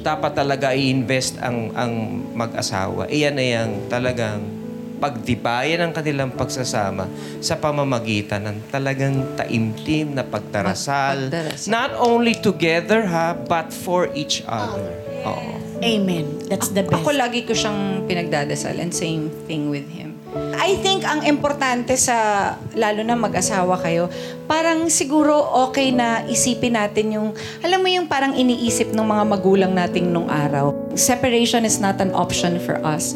dapat 0.02 0.34
talaga 0.34 0.74
i-invest 0.74 1.38
ang, 1.42 1.70
ang 1.74 1.92
mag-asawa, 2.34 3.06
iyan 3.10 3.34
na 3.34 3.44
yung 3.44 3.72
talagang 3.86 4.63
pagtibayan 5.04 5.84
ng 5.84 5.92
kanilang 5.92 6.32
pagsasama 6.32 7.04
sa 7.44 7.60
pamamagitan 7.60 8.40
ng 8.48 8.56
talagang 8.72 9.36
taimtim 9.36 10.16
na 10.16 10.24
pagdarasal. 10.24 11.28
Pagdarasal. 11.28 11.68
Not 11.68 11.92
only 12.00 12.32
together 12.40 13.04
ha, 13.04 13.36
but 13.36 13.68
for 13.68 14.08
each 14.16 14.40
other. 14.48 14.96
Oo. 15.28 15.60
Amen. 15.84 16.24
That's 16.48 16.72
the 16.72 16.88
best. 16.88 17.04
Ako 17.04 17.12
lagi 17.12 17.44
ko 17.44 17.52
siyang 17.52 18.08
pinagdadasal 18.08 18.80
and 18.80 18.96
same 18.96 19.28
thing 19.44 19.68
with 19.68 19.84
him. 19.92 20.16
I 20.56 20.80
think 20.82 21.06
ang 21.06 21.22
importante 21.28 21.94
sa, 21.94 22.50
lalo 22.74 23.06
na 23.06 23.14
mag-asawa 23.14 23.78
kayo, 23.78 24.10
parang 24.50 24.90
siguro 24.90 25.36
okay 25.68 25.94
na 25.94 26.26
isipin 26.26 26.74
natin 26.74 27.14
yung, 27.14 27.28
alam 27.62 27.78
mo 27.78 27.86
yung 27.86 28.10
parang 28.10 28.34
iniisip 28.34 28.90
ng 28.90 29.06
mga 29.06 29.24
magulang 29.28 29.72
nating 29.76 30.10
nung 30.10 30.26
araw. 30.26 30.74
Separation 30.98 31.62
is 31.62 31.78
not 31.78 32.02
an 32.02 32.10
option 32.16 32.58
for 32.58 32.80
us. 32.82 33.14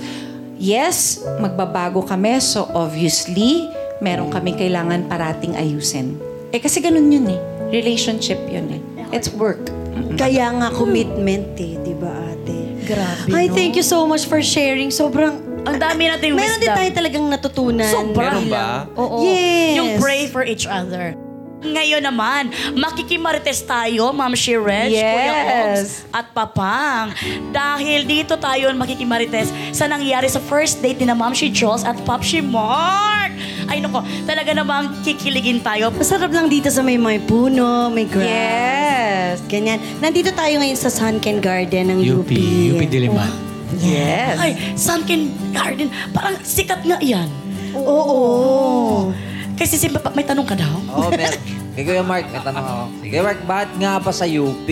Yes, 0.58 1.22
magbabago 1.38 2.02
kami, 2.02 2.42
so 2.42 2.66
obviously, 2.74 3.70
meron 4.02 4.28
kami 4.28 4.54
kailangan 4.54 5.06
parating 5.06 5.54
ayusin. 5.54 6.18
Eh 6.50 6.58
kasi 6.58 6.82
ganun 6.82 7.06
yun 7.06 7.30
eh. 7.30 7.40
Relationship 7.70 8.42
yun 8.50 8.66
eh. 8.74 8.82
It's 9.14 9.30
work. 9.30 9.70
Kaya 10.18 10.50
nga 10.52 10.68
commitment 10.74 11.54
eh, 11.56 11.78
di 11.78 11.94
ba 11.94 12.10
ate? 12.10 12.74
Grabe, 12.84 13.30
Ay, 13.30 13.46
no? 13.46 13.54
thank 13.54 13.78
you 13.78 13.86
so 13.86 14.02
much 14.02 14.26
for 14.26 14.42
sharing. 14.42 14.90
Sobrang 14.90 15.46
Ang 15.68 15.76
dami 15.76 16.08
nating 16.08 16.32
Meron 16.32 16.58
din 16.58 16.64
wisdom. 16.64 16.78
tayo 16.80 16.90
talagang 16.96 17.24
natutunan. 17.28 17.92
Sobra. 17.92 18.32
Meron 18.32 18.46
ba? 18.48 18.88
Oo. 18.96 19.20
Yes. 19.20 19.76
Yung 19.76 19.90
pray 20.00 20.24
for 20.24 20.40
each 20.40 20.64
other. 20.64 21.12
Ngayon 21.58 22.06
naman, 22.06 22.42
makikimarites 22.78 23.66
tayo, 23.66 24.14
Ma'am 24.14 24.30
Shirech, 24.30 24.94
Kuya 24.94 25.34
Ops, 25.34 26.06
Yes. 26.06 26.06
at 26.14 26.30
Papang. 26.30 27.10
Dahil 27.50 28.06
dito 28.06 28.38
tayo 28.38 28.70
makikimarites 28.72 29.50
sa 29.74 29.90
nangyari 29.90 30.30
sa 30.30 30.38
first 30.38 30.78
date 30.78 31.02
ni 31.02 31.10
na 31.10 31.18
Ma'am 31.18 31.34
Shi 31.34 31.50
Jules 31.50 31.82
at 31.82 31.98
Pop 32.06 32.22
Shi 32.22 32.38
Mark. 32.38 33.34
Ay 33.66 33.82
nako, 33.82 34.00
talaga 34.22 34.54
namang 34.54 35.02
kikiligin 35.02 35.58
tayo. 35.58 35.90
Masarap 35.90 36.30
lang 36.30 36.46
dito 36.46 36.70
sa 36.70 36.80
may 36.80 36.94
may 36.94 37.18
puno, 37.18 37.90
may 37.90 38.06
grass. 38.06 38.30
Yes. 38.30 39.34
Ganyan. 39.50 39.82
Nandito 39.98 40.30
tayo 40.30 40.62
ngayon 40.62 40.78
sa 40.78 40.88
Sunken 40.88 41.42
Garden 41.42 41.90
ng 41.90 41.98
UP. 42.00 42.22
UP, 42.22 42.32
UP 42.72 42.82
Diliman. 42.86 43.28
Yes. 43.76 44.38
Ay, 44.38 44.52
Sunken 44.72 45.28
Garden, 45.50 45.90
parang 46.14 46.38
sikat 46.40 46.86
nga 46.86 47.02
yan. 47.02 47.26
Oo. 47.74 49.10
Kasi 49.58 49.74
si 49.74 49.86
Papa, 49.90 50.14
may 50.14 50.22
tanong 50.22 50.46
ka 50.46 50.54
daw? 50.54 50.70
Oo, 50.94 51.06
oh, 51.06 51.10
mer. 51.10 51.34
Kay 51.74 51.82
Kuya 51.82 52.02
Mark, 52.06 52.30
may 52.30 52.38
tanong 52.38 52.62
ako. 52.62 52.84
Kuya 53.02 53.22
Mark, 53.26 53.40
bakit 53.42 53.70
nga 53.82 53.98
pa 53.98 54.12
sa 54.14 54.24
UP? 54.24 54.68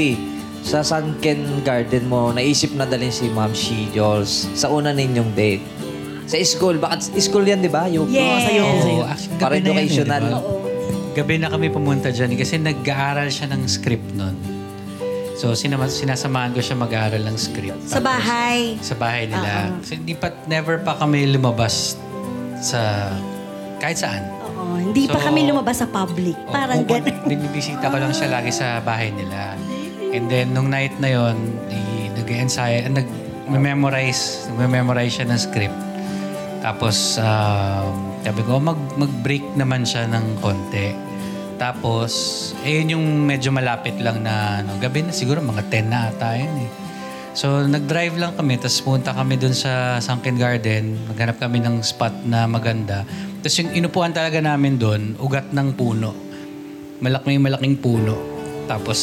Sa 0.63 0.83
Sunken 0.83 1.63
Garden 1.63 2.07
mo, 2.07 2.31
naisip 2.31 2.75
na 2.75 2.87
dalhin 2.87 3.11
si 3.11 3.31
Ma'am 3.31 3.51
She 3.51 3.87
Jules 3.91 4.51
sa 4.55 4.67
una 4.67 4.91
ninyong 4.91 5.31
date. 5.35 5.63
Sa 6.27 6.35
school, 6.43 6.79
bakit 6.79 7.07
school 7.19 7.47
yan, 7.47 7.63
di 7.63 7.71
ba? 7.71 7.87
UP. 7.87 8.11
Yes. 8.11 8.47
Sa 8.47 8.51
UP. 8.51 8.67
Oo, 8.67 9.03
actually, 9.07 9.39
Para 9.39 9.55
gabi 9.55 9.63
na 9.63 9.71
yan, 9.71 9.75
eh, 9.75 9.87
educational. 9.87 10.23
di 10.23 10.31
ba? 10.31 10.41
Gabi 11.17 11.35
na 11.39 11.49
kami 11.49 11.67
pumunta 11.71 12.09
dyan 12.11 12.35
kasi 12.35 12.55
nag-aaral 12.59 13.31
siya 13.31 13.47
ng 13.51 13.63
script 13.67 14.11
nun. 14.15 14.35
So, 15.37 15.53
sinama, 15.53 15.87
sinasamahan 15.87 16.51
ko 16.51 16.65
siya 16.65 16.75
mag-aaral 16.75 17.23
ng 17.23 17.37
script. 17.37 17.79
Sa 17.87 18.01
Tapos, 18.01 18.09
bahay. 18.09 18.59
Sa 18.81 18.95
bahay 18.97 19.25
nila. 19.29 19.69
Kasi 19.85 20.01
hindi 20.01 20.17
pa, 20.17 20.33
never 20.49 20.81
pa 20.81 20.97
kami 20.97 21.29
lumabas 21.31 21.95
sa 22.59 23.13
kahit 23.79 24.01
saan. 24.01 24.25
Oo. 24.67 24.79
Hindi 24.83 25.07
pa 25.07 25.17
So, 25.17 25.31
kami 25.31 25.47
lumabas 25.47 25.79
sa 25.79 25.87
public. 25.87 26.35
O, 26.45 26.53
Parang 26.53 26.83
pupun- 26.83 27.07
gano'n. 27.07 27.31
Binibisita 27.31 27.87
ko 27.87 27.97
lang 27.97 28.11
siya 28.11 28.29
lagi 28.29 28.51
sa 28.51 28.83
bahay 28.83 29.15
nila. 29.15 29.55
And 30.11 30.27
then, 30.27 30.51
nung 30.51 30.69
night 30.69 30.99
na 30.99 31.09
yon, 31.09 31.37
nag-ensayo, 32.17 32.91
nag-memorize, 32.91 34.51
nag-memorize 34.51 35.13
siya 35.15 35.27
ng 35.31 35.39
script. 35.39 35.79
Tapos, 36.59 37.15
um, 37.17 37.95
sabi 38.27 38.43
ko, 38.43 38.59
mag, 38.59 38.75
mag-break 38.99 39.55
naman 39.55 39.87
siya 39.87 40.11
ng 40.11 40.43
konti. 40.43 40.91
Tapos, 41.57 42.13
eh, 42.67 42.83
yun 42.83 42.99
yung 42.99 43.07
medyo 43.23 43.49
malapit 43.49 43.97
lang 44.03 44.21
na 44.21 44.61
ano, 44.61 44.75
gabi 44.77 45.07
na 45.07 45.15
siguro, 45.15 45.39
mga 45.41 45.63
10 45.71 45.87
na 45.87 46.11
ata 46.11 46.35
yun 46.35 46.53
eh. 46.59 46.71
So, 47.37 47.69
nag-drive 47.69 48.17
lang 48.17 48.33
kami, 48.33 48.57
tapos 48.57 48.81
punta 48.81 49.13
kami 49.13 49.37
dun 49.37 49.53
sa 49.53 50.01
Sunken 50.01 50.41
Garden. 50.41 50.97
Naghanap 51.13 51.37
kami 51.37 51.61
ng 51.61 51.85
spot 51.85 52.25
na 52.25 52.49
maganda. 52.49 53.05
Tapos 53.45 53.61
yung 53.61 53.77
inupuan 53.77 54.17
talaga 54.17 54.41
namin 54.41 54.81
dun, 54.81 55.13
ugat 55.21 55.53
ng 55.53 55.77
puno. 55.77 56.17
Malaking 57.05 57.45
malaking 57.45 57.77
puno. 57.77 58.17
Tapos, 58.65 58.99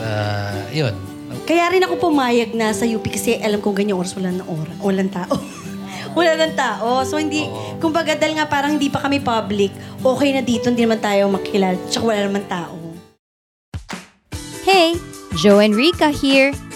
uh, 0.00 0.72
yun. 0.72 0.96
Kaya 1.44 1.68
rin 1.68 1.84
ako 1.84 2.00
pumayag 2.00 2.56
na 2.56 2.72
sa 2.72 2.88
UP 2.88 3.04
kasi 3.12 3.36
alam 3.44 3.60
kong 3.60 3.76
ganyan 3.76 4.00
oras 4.00 4.16
wala 4.16 4.32
ng 4.32 4.48
oras. 4.48 4.76
Walang 4.80 5.12
tao. 5.12 5.36
wala 6.16 6.32
ng 6.32 6.56
tao. 6.56 7.04
So 7.04 7.20
hindi, 7.20 7.44
kumbaga 7.76 8.16
dahil 8.16 8.40
nga 8.40 8.48
parang 8.48 8.80
hindi 8.80 8.88
pa 8.88 9.04
kami 9.04 9.20
public, 9.20 9.68
okay 10.00 10.32
na 10.32 10.40
dito, 10.40 10.72
hindi 10.72 10.88
naman 10.88 11.04
tayo 11.04 11.28
makilala. 11.28 11.76
Tsaka 11.92 12.04
wala 12.08 12.24
naman 12.24 12.44
tao. 12.48 12.72
Hey, 14.64 14.96
Joe 15.36 15.60
and 15.60 15.76
Rika 15.76 16.08
here. 16.08 16.56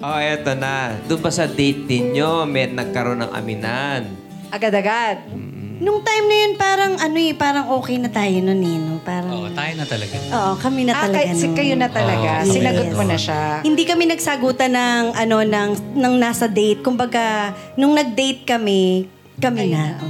Oh, 0.00 0.16
eto 0.16 0.56
na. 0.56 0.96
Doon 1.04 1.20
ba 1.20 1.28
sa 1.28 1.44
date 1.44 1.84
ninyo, 1.84 2.48
may 2.48 2.64
nagkaroon 2.66 3.20
ng 3.20 3.32
aminan? 3.32 4.08
Agad-agad. 4.48 5.28
Nung 5.76 6.00
time 6.00 6.24
na 6.24 6.36
yun, 6.38 6.52
parang 6.56 6.92
ano 6.96 7.16
eh, 7.16 7.32
parang 7.32 7.68
okay 7.70 7.96
na 7.96 8.08
tayo 8.08 8.32
nun 8.38 8.60
eh. 8.60 8.76
No? 8.76 8.96
Parang, 9.00 9.28
Oo, 9.30 9.48
tayo 9.50 9.72
na 9.76 9.84
talaga. 9.84 10.16
Oo, 10.16 10.52
kami 10.56 10.80
na 10.84 10.92
Ah, 10.94 11.04
talaga 11.04 11.20
kay, 11.22 11.32
si 11.34 11.46
nun. 11.46 11.56
kayo 11.56 11.74
na 11.74 11.88
talaga. 11.88 12.30
Oo. 12.38 12.48
Sinagot 12.50 12.86
Yes. 12.86 12.96
mo 12.96 13.04
na 13.04 13.16
siya. 13.16 13.40
Hindi 13.60 13.82
kami 13.84 14.04
nagsagutan 14.06 14.72
ng 14.72 15.04
ano 15.14 15.36
ng 15.42 15.70
ng 15.94 16.14
nasa 16.16 16.44
date. 16.46 16.80
Kumbaga, 16.80 17.24
nung 17.74 17.92
nag-date 17.92 18.44
kami, 18.46 19.04
kami 19.36 19.68
na. 19.70 19.96
Oo. 19.96 20.08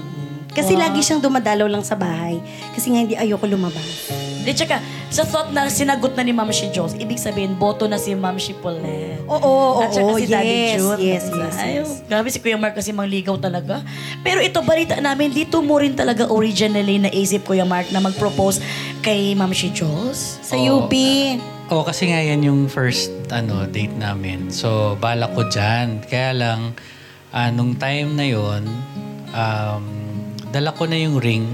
Kasi 0.51 0.75
lagi 0.75 0.99
siyang 1.01 1.19
dumadalaw 1.21 1.67
lang 1.67 1.83
sa 1.83 1.95
bahay. 1.95 2.43
Kasi 2.75 2.91
nga 2.91 3.01
hindi 3.01 3.15
ayoko 3.15 3.47
lumabas. 3.47 4.11
Di 4.41 4.57
tsaka, 4.57 4.81
sa 5.11 5.23
thought 5.23 5.53
na 5.53 5.69
sinagot 5.69 6.17
na 6.17 6.23
ni 6.23 6.33
Ma'am 6.33 6.49
Shi 6.49 6.73
Jules, 6.73 6.97
ibig 6.97 7.21
sabihin, 7.21 7.55
boto 7.55 7.85
na 7.85 8.01
si 8.01 8.17
Ma'am 8.17 8.41
Shi 8.41 8.57
Paulette. 8.57 9.21
Oo, 9.29 9.37
oo, 9.37 9.83
At 9.85 9.93
saka 9.93 10.07
oo, 10.07 10.17
si 10.17 10.27
Daddy 10.27 10.49
yes, 10.49 10.75
June. 10.75 10.99
yes, 10.99 11.25
yes, 11.29 11.55
Ay, 11.55 11.71
yes. 11.77 11.89
Grabe 12.09 12.29
si 12.31 12.39
Kuya 12.41 12.57
Mark 12.57 12.73
kasi 12.73 12.91
mangligaw 12.91 13.37
talaga. 13.37 13.85
Pero 14.25 14.41
ito, 14.41 14.65
balita 14.65 14.97
namin, 14.97 15.29
dito 15.31 15.61
mo 15.61 15.77
rin 15.77 15.93
talaga 15.93 16.25
originally 16.27 16.97
naisip, 16.99 17.45
Kuya 17.45 17.69
Mark, 17.69 17.93
na 17.93 18.01
mag-propose 18.01 18.65
kay 19.01 19.37
Ma'am 19.37 19.53
Shi 19.53 19.71
Jules. 19.71 20.41
Sa 20.41 20.57
Oo. 20.57 20.89
UP. 20.89 20.95
Oo, 21.71 21.85
kasi 21.85 22.11
nga 22.11 22.19
yan 22.19 22.43
yung 22.43 22.61
first 22.67 23.13
ano 23.31 23.63
date 23.69 23.95
namin. 23.95 24.51
So, 24.51 24.99
balak 24.99 25.37
ko 25.37 25.47
dyan. 25.47 26.03
Kaya 26.03 26.35
lang, 26.35 26.75
ah, 27.31 27.53
nung 27.53 27.79
time 27.79 28.17
na 28.17 28.27
yon 28.27 28.67
um, 29.31 29.85
dala 30.51 30.75
ko 30.75 30.89
na 30.89 30.99
yung 30.99 31.21
ring. 31.23 31.47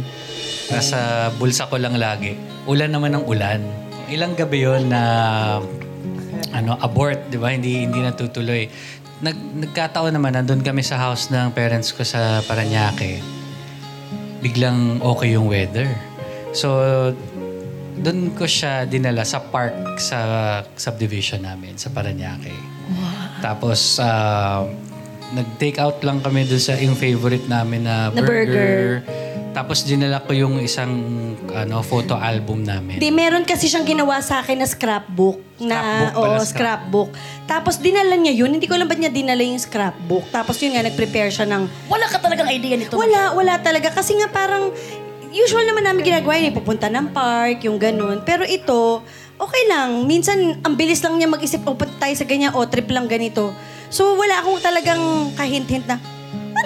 Nasa 0.66 1.28
bulsa 1.37 1.69
ko 1.69 1.76
lang 1.76 1.95
lagi. 1.95 2.56
Ulan 2.67 2.91
naman 2.91 3.15
ng 3.15 3.25
ulan. 3.27 3.63
Ilang 4.11 4.35
gabi 4.35 4.67
yon 4.67 4.91
na 4.91 5.03
ano 6.51 6.79
abort, 6.79 7.31
'di 7.31 7.39
ba? 7.39 7.55
Hindi 7.55 7.87
hindi 7.87 8.03
natutuloy. 8.03 8.67
Nag, 9.23 9.37
nagkataon 9.65 10.13
naman 10.13 10.37
nandun 10.37 10.61
kami 10.61 10.85
sa 10.85 11.01
house 11.01 11.33
ng 11.33 11.55
parents 11.57 11.95
ko 11.95 12.05
sa 12.05 12.45
Paranaque. 12.45 13.25
Biglang 14.45 15.01
okay 15.01 15.35
yung 15.35 15.49
weather. 15.49 15.89
So 16.53 16.77
doon 17.97 18.37
ko 18.37 18.45
siya 18.45 18.85
dinala 18.85 19.25
sa 19.25 19.41
park 19.41 19.97
sa 19.97 20.19
subdivision 20.77 21.49
namin 21.49 21.81
sa 21.81 21.89
Paranaque. 21.89 22.53
Tapos 23.41 23.97
ah, 23.99 24.69
nag-take 25.33 25.81
out 25.81 25.99
lang 26.05 26.21
kami 26.21 26.45
doon 26.45 26.63
sa 26.63 26.77
yung 26.77 26.95
favorite 26.95 27.49
namin 27.49 27.89
na, 27.89 28.13
Na 28.13 28.21
burger. 28.21 29.03
Tapos 29.57 29.89
dinala 29.89 30.21
ko 30.21 30.37
yung 30.37 30.61
isang 30.61 30.93
ano 31.49 31.81
photo 31.81 32.13
album 32.13 32.61
namin. 32.61 33.01
Di, 33.01 33.09
meron 33.09 33.49
kasi 33.49 33.73
siyang 33.73 33.89
ginawa 33.89 34.21
sa 34.21 34.45
akin 34.45 34.61
na 34.61 34.69
scrapbook. 34.69 35.41
Na, 35.57 35.81
Scrapbook 35.81 36.13
pala, 36.13 36.37
oo, 36.37 36.45
scrapbook. 36.45 37.11
Tapos 37.49 37.81
dinala 37.81 38.21
niya 38.21 38.37
yun. 38.37 38.53
Hindi 38.53 38.69
ko 38.69 38.77
alam 38.77 38.85
ba't 38.85 39.01
niya 39.01 39.09
dinala 39.09 39.41
yung 39.41 39.57
scrapbook. 39.57 40.29
Tapos 40.29 40.61
yun 40.61 40.77
nga, 40.77 40.85
nag-prepare 40.85 41.33
siya 41.33 41.49
ng... 41.49 41.89
Wala 41.89 42.05
ka 42.05 42.21
talagang 42.21 42.53
idea 42.53 42.77
nito. 42.77 43.01
Wala, 43.01 43.33
wala 43.33 43.57
talaga. 43.65 43.89
Kasi 43.89 44.21
nga 44.21 44.29
parang... 44.29 44.77
Usual 45.33 45.65
naman 45.65 45.89
namin 45.89 46.05
ginagawa 46.05 46.37
yun. 46.37 46.49
eh, 46.49 46.55
Pupunta 46.55 46.93
ng 46.93 47.17
park, 47.17 47.65
yung 47.65 47.81
ganun. 47.81 48.21
Pero 48.29 48.45
ito, 48.45 49.01
okay 49.37 49.63
lang. 49.69 50.05
Minsan, 50.05 50.61
ang 50.61 50.77
bilis 50.77 51.01
lang 51.01 51.17
niya 51.17 51.29
mag-isip, 51.29 51.65
o 51.65 51.73
punta 51.73 51.97
tayo 51.97 52.13
sa 52.13 52.29
ganyan, 52.29 52.53
o 52.53 52.65
trip 52.69 52.89
lang 52.89 53.09
ganito. 53.09 53.53
So, 53.89 54.17
wala 54.17 54.41
akong 54.41 54.61
talagang 54.61 55.01
kahint-hint 55.33 55.89
na, 55.89 55.97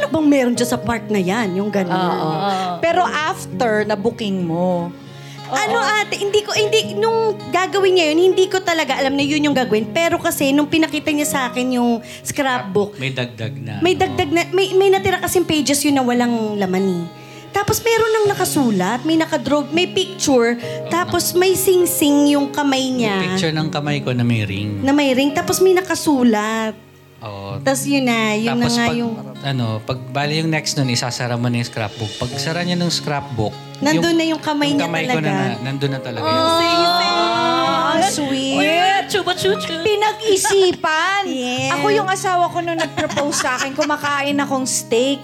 ano 0.01 0.09
bang 0.09 0.27
meron 0.27 0.55
dyan 0.55 0.67
sa 0.67 0.79
park 0.79 1.07
na 1.07 1.21
yan? 1.21 1.55
Yung 1.55 1.69
ganun. 1.69 1.93
Oo. 1.93 2.31
Pero 2.81 3.05
after 3.05 3.85
na 3.85 3.95
booking 3.95 4.41
mo, 4.43 4.89
Ano 5.51 5.77
ate, 5.77 6.15
hindi 6.15 6.41
ko, 6.41 6.55
hindi, 6.55 6.95
nung 6.95 7.19
gagawin 7.51 7.91
niya 7.93 8.15
yun, 8.15 8.31
hindi 8.31 8.47
ko 8.47 8.63
talaga 8.63 8.95
alam 8.95 9.13
na 9.13 9.21
yun 9.21 9.43
yung 9.43 9.53
gagawin. 9.53 9.91
Pero 9.91 10.15
kasi, 10.17 10.55
nung 10.55 10.71
pinakita 10.71 11.11
niya 11.11 11.27
sa 11.27 11.51
akin 11.51 11.75
yung 11.75 11.99
scrapbook, 12.23 12.95
May 12.97 13.11
dagdag 13.11 13.59
na. 13.59 13.83
may 13.83 13.93
dagdag 13.93 14.31
na, 14.31 14.47
may, 14.49 14.71
may 14.73 14.89
natira 14.89 15.19
kasing 15.19 15.43
pages 15.43 15.83
yun 15.83 15.93
na 15.93 16.07
walang 16.07 16.55
laman 16.55 16.87
eh. 16.87 17.05
Tapos 17.51 17.83
meron 17.83 18.11
nang 18.15 18.27
nakasulat, 18.31 19.03
may 19.03 19.19
nakadraw, 19.19 19.67
may 19.69 19.91
picture, 19.91 20.55
tapos 20.87 21.35
may 21.35 21.59
sing-sing 21.59 22.31
yung 22.31 22.55
kamay 22.55 22.87
niya 22.87 23.19
Picture 23.27 23.51
ng 23.51 23.69
kamay 23.69 23.99
ko 23.99 24.15
na 24.15 24.23
may 24.23 24.47
ring. 24.47 24.79
na 24.81 24.95
may 24.95 25.11
ring, 25.11 25.35
tapos 25.35 25.59
may 25.59 25.75
nakasulat. 25.75 26.79
Oo. 27.21 27.61
Tapos 27.61 27.85
yun 27.85 28.09
na, 28.09 28.33
yun 28.33 28.57
Tapos 28.57 28.73
na 28.73 28.77
nga 28.77 28.87
pag, 28.89 28.97
yung... 28.97 29.13
ano, 29.45 29.67
pag 29.85 29.99
bali 30.09 30.41
yung 30.41 30.49
next 30.49 30.73
nun, 30.77 30.89
isasara 30.89 31.37
mo 31.37 31.53
na 31.53 31.61
yung 31.61 31.69
scrapbook. 31.69 32.09
Pag 32.17 32.31
sara 32.41 32.65
niya 32.65 32.81
ng 32.81 32.89
scrapbook, 32.89 33.53
Nandun 33.81 34.13
na 34.13 34.25
yung 34.29 34.41
kamay 34.41 34.77
niya 34.77 34.89
kamay 34.89 35.05
ko 35.09 35.17
talaga. 35.17 35.25
na, 35.25 35.33
na, 35.33 35.57
nandun 35.65 35.91
na 35.93 36.01
talaga 36.01 36.27
yun. 36.27 36.45
ah, 36.45 37.97
sweet. 38.05 39.05
Chuba 39.11 39.35
chuchu. 39.35 39.75
Pinag-isipan. 39.83 41.27
Yes. 41.27 41.75
Ako 41.75 41.87
yung 41.91 42.07
asawa 42.07 42.47
ko 42.47 42.63
nung 42.63 42.79
nag-propose 42.79 43.43
sa 43.43 43.59
akin, 43.59 43.75
kumakain 43.75 44.39
akong 44.39 44.69
steak. 44.69 45.19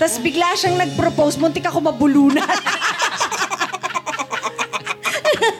Tapos 0.00 0.16
bigla 0.18 0.56
siyang 0.56 0.80
nag-propose, 0.80 1.36
muntik 1.36 1.66
ako 1.66 1.84
mabulunan. 1.84 2.40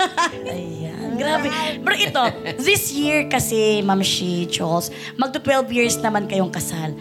Ayan, 0.52 1.16
grabe. 1.16 1.48
Pero 1.82 1.96
ito, 1.96 2.22
this 2.60 2.92
year 2.92 3.26
kasi, 3.26 3.80
Ma'am 3.82 4.00
Shi, 4.00 4.46
Jules, 4.46 4.92
magto 5.16 5.38
12 5.40 5.72
years 5.72 5.96
naman 6.00 6.28
kayong 6.28 6.52
kasal. 6.52 6.94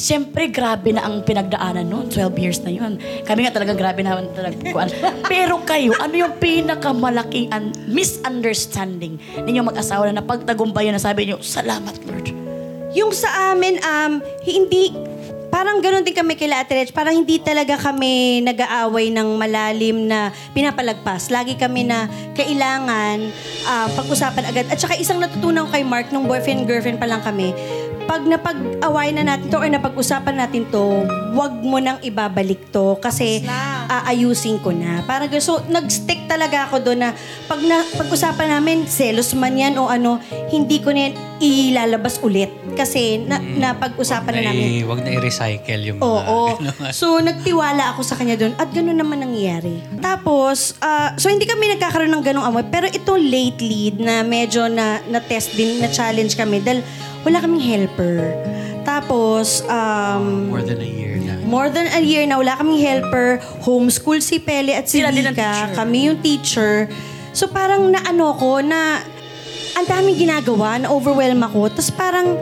Siyempre, 0.00 0.48
grabe 0.48 0.96
na 0.96 1.04
ang 1.04 1.20
pinagdaanan 1.20 1.84
noon. 1.84 2.08
12 2.08 2.40
years 2.40 2.58
na 2.64 2.72
yun. 2.72 2.96
Kami 3.20 3.44
nga 3.44 3.52
talagang 3.52 3.76
grabe 3.76 4.00
na 4.00 4.16
talaga. 4.32 4.56
kuwan. 4.72 4.88
Pero 5.28 5.60
kayo, 5.68 5.92
ano 6.00 6.14
yung 6.16 6.40
pinakamalaking 6.40 7.52
un- 7.52 7.76
misunderstanding 7.84 9.20
ninyong 9.44 9.68
mag-asawa 9.68 10.08
na 10.08 10.24
napagtagumpayan 10.24 10.96
na 10.96 11.02
sabi 11.02 11.28
niyo, 11.28 11.44
salamat 11.44 12.00
Lord. 12.08 12.32
Yung 12.96 13.12
sa 13.12 13.52
amin, 13.52 13.76
um, 13.84 14.24
hindi, 14.40 14.90
parang 15.50 15.82
ganun 15.82 16.06
din 16.06 16.14
kami 16.14 16.38
kila 16.38 16.62
Ate 16.62 16.78
Reg. 16.78 16.94
Parang 16.94 17.12
hindi 17.12 17.42
talaga 17.42 17.76
kami 17.76 18.40
nag-aaway 18.46 19.10
ng 19.10 19.28
malalim 19.36 20.06
na 20.06 20.30
pinapalagpas. 20.54 21.28
Lagi 21.28 21.58
kami 21.58 21.84
na 21.84 22.06
kailangan 22.38 23.28
ah, 23.66 23.90
pag-usapan 23.92 24.48
agad. 24.48 24.64
At 24.70 24.78
saka 24.78 24.96
isang 24.96 25.18
natutunan 25.18 25.66
ko 25.68 25.74
kay 25.74 25.84
Mark, 25.84 26.14
nung 26.14 26.30
boyfriend-girlfriend 26.30 27.02
pa 27.02 27.10
lang 27.10 27.20
kami, 27.20 27.52
pag 28.10 28.26
napag-away 28.26 29.14
na 29.14 29.22
natin 29.22 29.46
to 29.46 29.62
or 29.62 29.70
napag-usapan 29.70 30.34
natin 30.34 30.66
to, 30.66 31.06
wag 31.30 31.54
mo 31.62 31.78
nang 31.78 32.02
ibabalik 32.02 32.58
to 32.74 32.98
kasi 32.98 33.38
aayusin 33.86 34.58
ko 34.58 34.74
na. 34.74 35.06
Parang 35.06 35.30
ganun. 35.30 35.46
So, 35.46 35.62
nag-stick 35.70 36.26
talaga 36.26 36.66
ako 36.66 36.82
doon 36.82 37.06
na 37.06 37.14
pag 37.46 37.62
na, 37.62 37.86
pag-usapan 37.94 38.58
namin, 38.58 38.90
selos 38.90 39.30
man 39.38 39.54
yan 39.54 39.78
o 39.78 39.86
ano, 39.86 40.18
hindi 40.50 40.82
ko 40.82 40.90
na 40.90 41.06
yan 41.06 41.14
ilalabas 41.38 42.18
ulit. 42.18 42.50
Kasi 42.74 43.22
na, 43.22 43.38
napag-usapan 43.38 44.42
na 44.42 44.50
namin. 44.50 44.82
i- 44.82 44.86
wag 44.90 45.06
na 45.06 45.14
i-recycle 45.14 45.82
yung 45.86 45.98
mga 46.02 46.06
Oo. 46.10 46.38
ganun. 46.58 46.90
So, 46.90 47.22
nagtiwala 47.22 47.94
ako 47.94 48.02
sa 48.02 48.18
kanya 48.18 48.34
doon 48.34 48.58
at 48.58 48.74
gano'n 48.74 48.98
naman 48.98 49.22
nangyari. 49.22 49.86
Tapos, 50.02 50.74
ah, 50.82 51.14
so 51.14 51.30
hindi 51.30 51.46
kami 51.46 51.78
nagkakaroon 51.78 52.10
ng 52.10 52.24
ganong 52.26 52.42
amoy. 52.42 52.66
Pero 52.66 52.90
ito 52.90 53.14
lately 53.14 53.94
na 54.02 54.26
medyo 54.26 54.66
na, 54.66 54.98
na-test 55.06 55.54
din, 55.54 55.78
na-challenge 55.78 56.34
kami 56.34 56.58
dahil 56.58 56.82
wala 57.22 57.38
kaming 57.38 57.60
helper. 57.60 58.32
Tapos, 58.82 59.60
um, 59.66 60.48
More 60.48 60.64
than 60.64 60.80
a 60.80 60.88
year 60.88 61.14
na. 61.16 61.36
more 61.44 61.68
than 61.68 61.86
a 61.90 62.00
year 62.00 62.24
na 62.24 62.36
wala 62.36 62.56
kaming 62.56 62.80
helper, 62.80 63.38
homeschool 63.60 64.18
si 64.18 64.38
Pele 64.38 64.72
at 64.72 64.88
si 64.88 64.98
Sila 64.98 65.10
din 65.10 65.24
ang 65.24 65.36
Vika, 65.36 65.44
teacher. 65.44 65.74
kami 65.74 65.98
yung 66.08 66.18
teacher. 66.18 66.74
So 67.30 67.46
parang 67.46 67.88
naano 67.88 68.34
ko 68.34 68.58
na 68.58 69.04
ang 69.76 69.86
daming 69.86 70.18
ginagawa, 70.18 70.76
na 70.76 70.90
overwhelm 70.90 71.40
ako. 71.40 71.70
Tapos 71.70 71.92
parang 71.92 72.34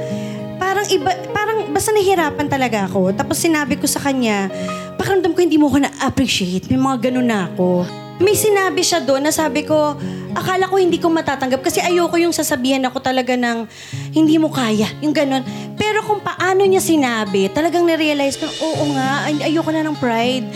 parang 0.57 0.87
iba, 0.89 1.13
parang 1.31 1.71
basta 1.71 1.93
nahihirapan 1.93 2.47
talaga 2.49 2.89
ako. 2.89 3.13
Tapos 3.13 3.37
sinabi 3.37 3.77
ko 3.77 3.85
sa 3.85 4.01
kanya, 4.01 4.49
pakiramdam 4.97 5.35
ko 5.35 5.41
hindi 5.41 5.55
mo 5.55 5.69
ko 5.69 5.79
na-appreciate. 5.79 6.67
May 6.67 6.79
mga 6.79 7.11
ganun 7.11 7.29
na 7.29 7.47
ako. 7.47 7.85
May 8.19 8.35
sinabi 8.35 8.83
siya 8.83 8.99
doon 8.99 9.23
na 9.23 9.33
sabi 9.33 9.63
ko, 9.63 9.95
akala 10.35 10.67
ko 10.67 10.75
hindi 10.75 10.99
ko 10.99 11.07
matatanggap 11.07 11.63
kasi 11.63 11.79
ayoko 11.79 12.19
yung 12.19 12.35
sasabihan 12.35 12.83
ako 12.83 12.99
talaga 12.99 13.39
ng 13.39 13.71
hindi 14.11 14.43
mo 14.43 14.51
kaya, 14.51 14.91
yung 14.99 15.15
ganun. 15.15 15.47
Pero 15.79 16.03
kung 16.03 16.19
paano 16.19 16.67
niya 16.67 16.83
sinabi, 16.83 17.47
talagang 17.47 17.87
na-realize 17.87 18.35
ko, 18.35 18.47
oo 18.47 18.85
nga, 18.91 19.31
ay- 19.31 19.55
ayoko 19.55 19.71
na 19.71 19.87
ng 19.87 19.97
pride. 19.97 20.51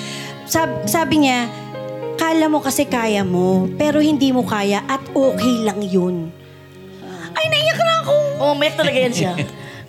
Sab- 0.45 0.90
sabi 0.90 1.23
niya, 1.23 1.47
kala 2.19 2.50
mo 2.50 2.59
kasi 2.59 2.83
kaya 2.83 3.23
mo, 3.23 3.71
pero 3.78 4.02
hindi 4.02 4.35
mo 4.35 4.42
kaya 4.42 4.83
at 4.90 5.02
okay 5.14 5.62
lang 5.62 5.81
yun. 5.83 6.35
Ay, 7.33 7.47
naiyak 7.47 7.78
na 7.78 7.95
ako! 8.02 8.14
Oo, 8.42 8.54
mayak 8.59 8.75
talaga 8.75 8.99
yan 8.99 9.14
siya. 9.14 9.33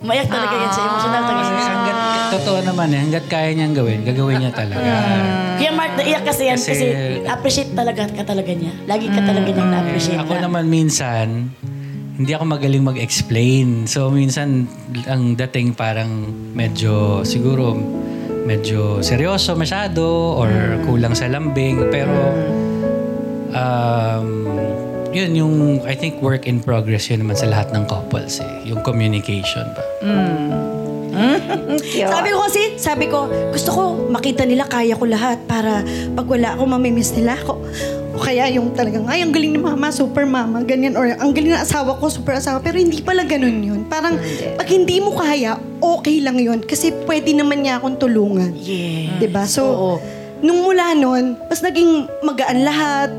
Mayak 0.04 0.28
talaga 0.28 0.52
yan 0.52 0.68
siya. 0.68 0.84
Emotional 0.84 1.00
siya. 1.00 1.16
Hanggat, 1.16 1.23
totoo 2.44 2.60
naman 2.60 2.92
eh, 2.92 3.00
hanggat 3.00 3.24
kaya 3.32 3.56
niyang 3.56 3.72
gawin, 3.72 4.04
gagawin 4.04 4.36
niya 4.44 4.52
talaga. 4.52 4.92
Kaya 5.56 5.70
Mark, 5.72 5.92
naiyak 5.96 6.24
kasi 6.28 6.42
yan 6.52 6.60
kasi, 6.60 6.86
Kasi- 6.92 7.24
appreciate 7.24 7.72
talaga 7.72 8.04
ka 8.12 8.22
talaga 8.22 8.52
niya. 8.52 8.72
Lagi 8.84 9.08
ka 9.08 9.20
talaga 9.24 9.48
niyang 9.48 9.70
na-appreciate. 9.72 10.20
Ako 10.20 10.32
na. 10.36 10.40
naman 10.44 10.64
minsan, 10.68 11.48
hindi 12.20 12.30
ako 12.36 12.44
magaling 12.44 12.84
mag-explain. 12.84 13.88
So 13.88 14.12
minsan, 14.12 14.68
ang 15.08 15.40
dating 15.40 15.72
parang 15.72 16.28
medyo, 16.52 17.24
siguro, 17.24 17.72
medyo 18.44 19.00
seryoso 19.00 19.56
masyado 19.56 20.04
or 20.36 20.52
kulang 20.84 21.16
sa 21.16 21.32
lambing. 21.32 21.88
Pero, 21.88 22.12
um, 23.56 24.28
yun 25.16 25.30
yung, 25.32 25.54
I 25.88 25.96
think, 25.96 26.20
work 26.20 26.44
in 26.44 26.60
progress 26.60 27.08
yun 27.08 27.24
naman 27.24 27.40
sa 27.40 27.48
lahat 27.48 27.72
ng 27.72 27.88
couples 27.88 28.42
eh. 28.44 28.68
Yung 28.68 28.84
communication 28.84 29.64
ba. 29.72 29.82
Sabi 32.10 32.28
ko 32.34 32.38
kasi, 32.44 32.62
sabi 32.76 33.04
ko, 33.08 33.30
gusto 33.50 33.70
ko 33.70 33.82
makita 34.10 34.42
nila 34.44 34.66
kaya 34.66 34.98
ko 34.98 35.06
lahat 35.06 35.42
para 35.46 35.82
pag 36.14 36.26
wala 36.26 36.58
ako, 36.58 36.62
mamimiss 36.66 37.14
nila 37.14 37.38
ako. 37.38 37.58
O 38.14 38.22
kaya 38.22 38.46
yung 38.54 38.70
talagang, 38.78 39.10
ay, 39.10 39.26
ang 39.26 39.34
galing 39.34 39.58
ni 39.58 39.60
mama, 39.60 39.90
super 39.90 40.22
mama, 40.22 40.62
ganyan. 40.62 40.94
Or 40.94 41.02
ang 41.02 41.34
galing 41.34 41.50
ng 41.50 41.58
asawa 41.58 41.98
ko, 41.98 42.06
super 42.06 42.38
asawa. 42.38 42.62
Pero 42.62 42.78
hindi 42.78 43.02
pala 43.02 43.26
ganun 43.26 43.58
yun. 43.58 43.80
Parang, 43.90 44.14
pag 44.54 44.68
hindi 44.70 45.02
mo 45.02 45.10
kaya, 45.10 45.58
okay 45.82 46.22
lang 46.22 46.38
yun. 46.38 46.62
Kasi 46.62 46.94
pwede 47.10 47.34
naman 47.34 47.66
niya 47.66 47.82
akong 47.82 47.98
tulungan. 47.98 48.54
Yes. 48.54 49.18
'Di 49.18 49.28
ba? 49.34 49.44
So, 49.50 49.98
nung 50.40 50.62
mula 50.62 50.94
nun, 50.94 51.34
mas 51.50 51.58
naging 51.58 52.06
magaan 52.22 52.62
lahat. 52.62 53.10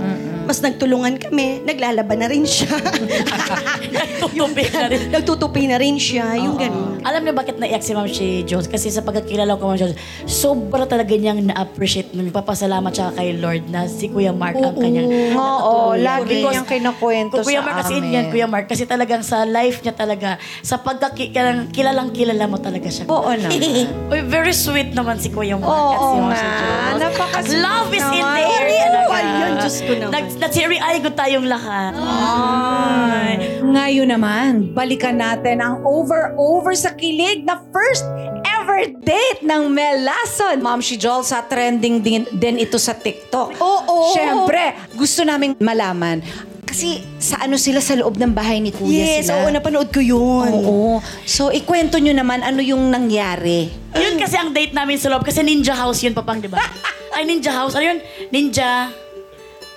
Mas 0.46 0.60
nagtulungan 0.60 1.18
kami. 1.18 1.62
Naglalaban 1.62 2.18
na 2.18 2.28
rin 2.28 2.46
siya. 2.46 2.70
Tutupi 4.22 4.64
na 4.70 4.86
rin. 4.88 5.02
Nagtutupi 5.10 5.64
na 5.66 5.78
rin 5.78 5.96
siya. 5.96 6.38
Yung 6.38 6.56
ganun. 6.56 7.02
Alam 7.02 7.22
niyo 7.22 7.34
bakit 7.34 7.56
naiyak 7.56 7.82
si 7.82 7.92
Ma'am 7.92 8.08
si 8.08 8.42
Jones? 8.44 8.66
Kasi 8.66 8.90
sa 8.90 9.02
pagkakilala 9.02 9.54
ko 9.54 9.68
Ma'am 9.68 9.78
Jones, 9.80 9.96
sobra 10.24 10.86
talaga 10.86 11.12
niyang 11.12 11.42
na-appreciate, 11.44 12.14
nagpapasalamat 12.14 12.92
siya 12.92 13.10
kay 13.12 13.36
Lord 13.36 13.66
na 13.68 13.86
si 13.86 14.08
Kuya 14.08 14.32
Mark 14.32 14.56
ang 14.56 14.74
kanyang 14.74 15.10
Oo, 15.32 15.94
nakatulong. 15.94 16.02
lagi 16.02 16.26
Because 16.32 16.52
niyang 16.52 16.68
kinakwento 16.68 17.36
Kuya 17.40 17.60
sa 17.60 17.64
Mark, 17.64 17.76
kasi 17.80 17.94
amin. 17.96 18.12
yan, 18.12 18.26
Kuya 18.30 18.48
Mark, 18.48 18.66
kasi 18.66 18.84
talagang 18.84 19.22
sa 19.22 19.44
life 19.44 19.82
niya 19.82 19.94
talaga, 19.94 20.30
sa 20.62 20.78
pagkakilalang 20.78 21.70
kilalang 21.70 22.10
kilala 22.12 22.46
mo 22.46 22.58
talaga 22.58 22.88
siya. 22.88 23.06
Oo 23.06 23.30
naman. 23.36 23.60
Uy, 24.08 24.22
very 24.24 24.54
sweet 24.54 24.92
naman 24.92 25.18
si 25.18 25.30
Kuya 25.30 25.56
Mark 25.56 25.68
Oo 25.68 25.90
at 25.92 26.00
si 26.02 26.16
Ma'am 26.16 26.32
si 26.32 26.42
nga. 26.42 26.56
Jones. 26.56 26.94
Napaka-sweet 26.98 27.54
Love 27.58 27.90
is 27.92 28.02
in 28.04 28.14
naman. 28.16 28.36
the 28.36 28.44
air 28.44 28.66
Ay, 28.66 28.78
ano 28.80 28.98
talaga. 28.98 29.06
ba 29.06 29.20
yun? 29.22 29.52
Diyos 29.56 29.78
ko 29.78 29.92
naman. 29.94 30.12
Nag, 30.12 30.26
nagsiri-ay 30.38 31.00
ko 31.00 31.10
tayong 31.10 31.46
lahat. 31.46 31.94
Ay. 31.96 33.60
Ngayon 33.62 34.08
naman, 34.08 34.50
balikan 34.72 35.16
natin 35.16 35.60
ang 35.60 35.84
over-over 35.84 36.72
sa 36.72 36.94
kilig 36.94 37.44
na 37.44 37.60
first 37.70 38.06
ever 38.46 38.88
date 39.02 39.42
ng 39.42 39.68
Melason. 39.68 40.60
Ma'am 40.60 40.80
si 40.80 40.96
Joel, 40.96 41.22
sa 41.22 41.44
trending 41.44 42.00
din, 42.00 42.24
din 42.32 42.56
ito 42.58 42.78
sa 42.78 42.94
TikTok. 42.94 43.58
Oo. 43.58 44.12
Siyempre, 44.12 44.74
gusto 44.94 45.22
naming 45.22 45.58
malaman. 45.60 46.24
Kasi 46.66 46.98
sa 47.22 47.40
ano 47.40 47.56
sila 47.56 47.80
sa 47.80 47.94
loob 47.94 48.18
ng 48.18 48.34
bahay 48.34 48.58
ni 48.58 48.74
Kuya 48.74 49.22
Yes, 49.22 49.30
sila. 49.30 49.46
oo, 49.46 49.54
napanood 49.54 49.94
ko 49.94 50.02
yun. 50.02 50.50
Oo. 50.52 50.98
So, 51.24 51.54
ikwento 51.54 52.02
nyo 52.02 52.12
naman 52.12 52.42
ano 52.42 52.60
yung 52.60 52.90
nangyari. 52.90 53.70
Yun 53.96 54.18
kasi 54.18 54.36
ang 54.36 54.52
date 54.52 54.74
namin 54.74 54.98
sa 54.98 55.08
loob. 55.08 55.24
Kasi 55.24 55.40
ninja 55.40 55.72
house 55.72 56.04
yun, 56.04 56.12
papang, 56.12 56.42
di 56.42 56.50
ba? 56.50 56.60
Ay, 57.16 57.24
ninja 57.24 57.54
house. 57.54 57.78
Ano 57.78 57.86
yun? 57.86 58.00
Ninja. 58.28 58.92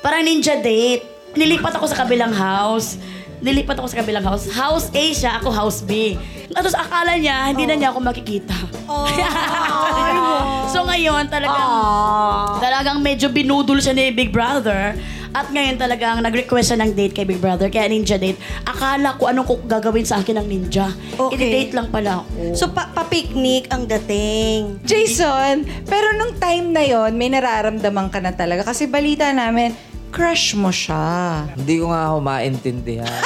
Parang 0.02 0.22
ninja 0.22 0.58
date. 0.58 1.04
Nilipat 1.34 1.76
ako 1.76 1.86
sa 1.90 2.04
kabilang 2.06 2.32
house. 2.32 2.98
Nilipat 3.38 3.78
ako 3.78 3.86
sa 3.86 4.02
kabilang 4.02 4.24
house. 4.26 4.50
House 4.50 4.90
A 4.90 5.04
siya, 5.14 5.38
ako 5.38 5.54
house 5.54 5.80
B. 5.86 6.18
Tapos 6.50 6.74
akala 6.74 7.14
niya, 7.14 7.52
hindi 7.52 7.68
na 7.68 7.78
niya 7.78 7.94
ako 7.94 8.02
makikita. 8.02 8.56
so 10.74 10.82
ngayon, 10.82 11.30
talagang, 11.30 11.70
talagang 12.58 12.98
medyo 12.98 13.30
binudol 13.30 13.78
siya 13.78 13.94
ni 13.94 14.10
Big 14.10 14.34
Brother. 14.34 14.98
At 15.30 15.48
ngayon 15.48 15.76
talagang 15.76 16.20
nag-request 16.20 16.72
siya 16.72 16.78
ng 16.80 16.92
date 16.92 17.12
kay 17.12 17.24
Big 17.24 17.38
Brother, 17.38 17.68
kaya 17.68 17.86
ninja 17.86 18.16
date. 18.16 18.36
Akala 18.62 19.14
ko 19.14 19.28
anong 19.28 19.44
ku- 19.44 19.64
gagawin 19.64 20.02
sa 20.02 20.18
akin 20.18 20.40
ng 20.40 20.48
ninja. 20.48 20.88
Okay. 21.14 21.36
I-date 21.38 21.72
lang 21.72 21.88
pala 21.88 22.20
ako. 22.20 22.54
So, 22.54 22.68
pa- 22.68 22.88
pa-picnic 22.88 23.68
ang 23.68 23.84
dating. 23.84 24.80
Jason, 24.82 25.62
pero 25.84 26.14
nung 26.14 26.32
time 26.34 26.70
na 26.70 26.80
yon 26.80 27.12
may 27.12 27.28
nararamdaman 27.28 28.08
ka 28.08 28.18
na 28.18 28.32
talaga. 28.32 28.64
Kasi 28.64 28.84
balita 28.84 29.28
namin, 29.28 29.76
crush 30.08 30.52
mo 30.52 30.68
siya. 30.68 31.44
Hindi 31.52 31.78
ko 31.78 31.90
nga 31.90 32.08
ako 32.08 32.16
maintindihan. 32.20 33.08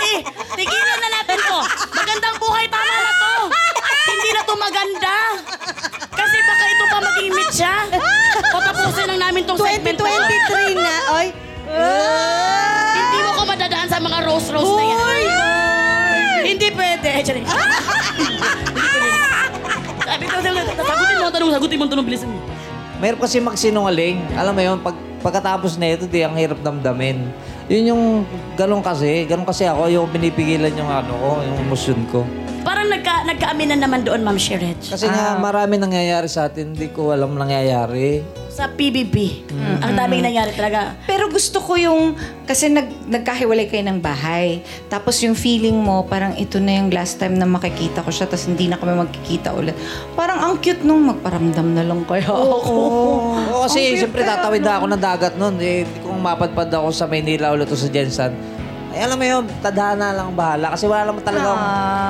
Eh, 0.00 0.24
tigilan 0.54 0.98
na 0.98 1.08
natin 1.12 1.36
to. 1.36 1.58
Magandang 1.92 2.36
buhay, 2.38 2.64
tama 2.66 2.94
na 2.96 3.12
to. 3.12 3.32
Hindi 4.08 4.30
na 4.32 4.40
to 4.40 4.54
maganda. 4.56 5.16
Kasi 6.08 6.36
baka 6.40 6.64
ito 6.64 6.84
pa 6.86 6.98
maging 7.02 7.30
meet 7.30 7.52
siya. 7.52 7.74
Namin 9.38 9.54
tong 9.54 9.62
segment 9.62 9.94
na 9.94 10.02
to. 10.02 10.02
2023 10.02 10.82
na. 10.82 10.94
Ay. 11.14 11.26
Hindi 12.98 13.18
mo 13.22 13.30
ko 13.38 13.42
madadaan 13.46 13.86
sa 13.86 14.02
mga 14.02 14.18
rose-rose 14.26 14.72
na 14.74 14.82
yan. 14.82 16.42
Hindi 16.42 16.68
pwede. 16.74 17.06
Eh, 17.06 17.22
sorry. 17.22 17.42
Sabi 20.02 20.24
ko, 20.26 20.34
sabi 20.42 20.58
ko, 20.58 20.66
sagutin 20.74 21.14
mo 21.22 21.22
ang 21.22 21.34
tanong, 21.38 21.50
sagutin 21.54 21.76
mo 21.78 21.82
ang 21.86 21.92
tanong, 21.94 22.06
bilisan 22.10 22.28
mo. 22.34 22.42
Mayroon 22.98 23.22
kasi 23.22 23.38
magsinungaling. 23.38 24.18
Alam 24.34 24.58
mo 24.58 24.62
yun, 24.66 24.78
pag, 24.82 24.98
pagkatapos 25.22 25.78
na 25.78 25.94
ito, 25.94 26.10
di 26.10 26.26
ang 26.26 26.34
hirap 26.34 26.58
damdamin. 26.58 27.30
Yun 27.70 27.94
yung 27.94 28.02
ganun 28.58 28.82
kasi. 28.82 29.22
Ganun 29.22 29.46
kasi 29.46 29.70
ako, 29.70 29.86
yung 29.86 30.10
pinipigilan 30.10 30.74
yung 30.74 30.90
ano 30.90 31.14
ko, 31.14 31.30
yung 31.46 31.62
emosyon 31.62 32.02
ko. 32.10 32.26
Parang 32.68 32.84
nagka, 32.92 33.24
nagkaaminan 33.24 33.80
naman 33.80 34.04
doon, 34.04 34.20
Ma'am 34.20 34.36
Sherech. 34.36 34.92
Kasi 34.92 35.08
nga 35.08 35.40
marami 35.40 35.80
nangyayari 35.80 36.28
sa 36.28 36.52
atin, 36.52 36.76
hindi 36.76 36.92
ko 36.92 37.16
alam 37.16 37.32
nangyayari. 37.32 38.20
Sa 38.52 38.68
PBB. 38.68 39.48
Ang 39.80 39.96
daming 39.96 40.28
nangyari 40.28 40.52
talaga. 40.52 40.92
Pero 41.08 41.32
gusto 41.32 41.64
ko 41.64 41.80
yung, 41.80 42.12
kasi 42.44 42.68
nag, 42.68 43.08
nagkahiwalay 43.08 43.72
kayo 43.72 43.88
ng 43.88 44.04
bahay. 44.04 44.60
Tapos 44.92 45.16
yung 45.24 45.32
feeling 45.32 45.80
mo, 45.80 46.04
parang 46.04 46.36
ito 46.36 46.60
na 46.60 46.76
yung 46.76 46.92
last 46.92 47.16
time 47.16 47.40
na 47.40 47.48
makikita 47.48 48.04
ko 48.04 48.12
siya, 48.12 48.28
tapos 48.28 48.52
hindi 48.52 48.68
na 48.68 48.76
kami 48.76 49.00
magkikita 49.00 49.48
ulit. 49.56 49.72
Parang 50.12 50.36
ang 50.36 50.60
cute 50.60 50.84
nung 50.84 51.08
magparamdam 51.08 51.72
na 51.72 51.88
lang 51.88 52.04
kayo 52.04 52.36
ako. 52.36 52.74
Oo, 53.48 53.64
kasi 53.64 53.96
siyempre 53.96 54.28
tatawid 54.28 54.60
na 54.60 54.76
ako 54.76 54.92
ng 54.92 55.00
dagat 55.00 55.34
noon. 55.40 55.56
Eh, 55.64 55.88
hindi 55.88 56.04
ko 56.04 56.12
mapadpad 56.20 56.68
ako 56.68 56.92
sa 56.92 57.08
Maynila 57.08 57.48
ulit 57.56 57.72
o 57.72 57.76
sa 57.80 57.88
Jensen. 57.88 58.57
Ay, 58.98 59.06
alam 59.06 59.14
mo 59.14 59.22
yun, 59.22 59.46
tadhana 59.62 60.10
lang 60.10 60.26
ang 60.26 60.36
bahala. 60.36 60.74
Kasi 60.74 60.90
wala 60.90 61.06
naman 61.06 61.22
talaga, 61.22 61.54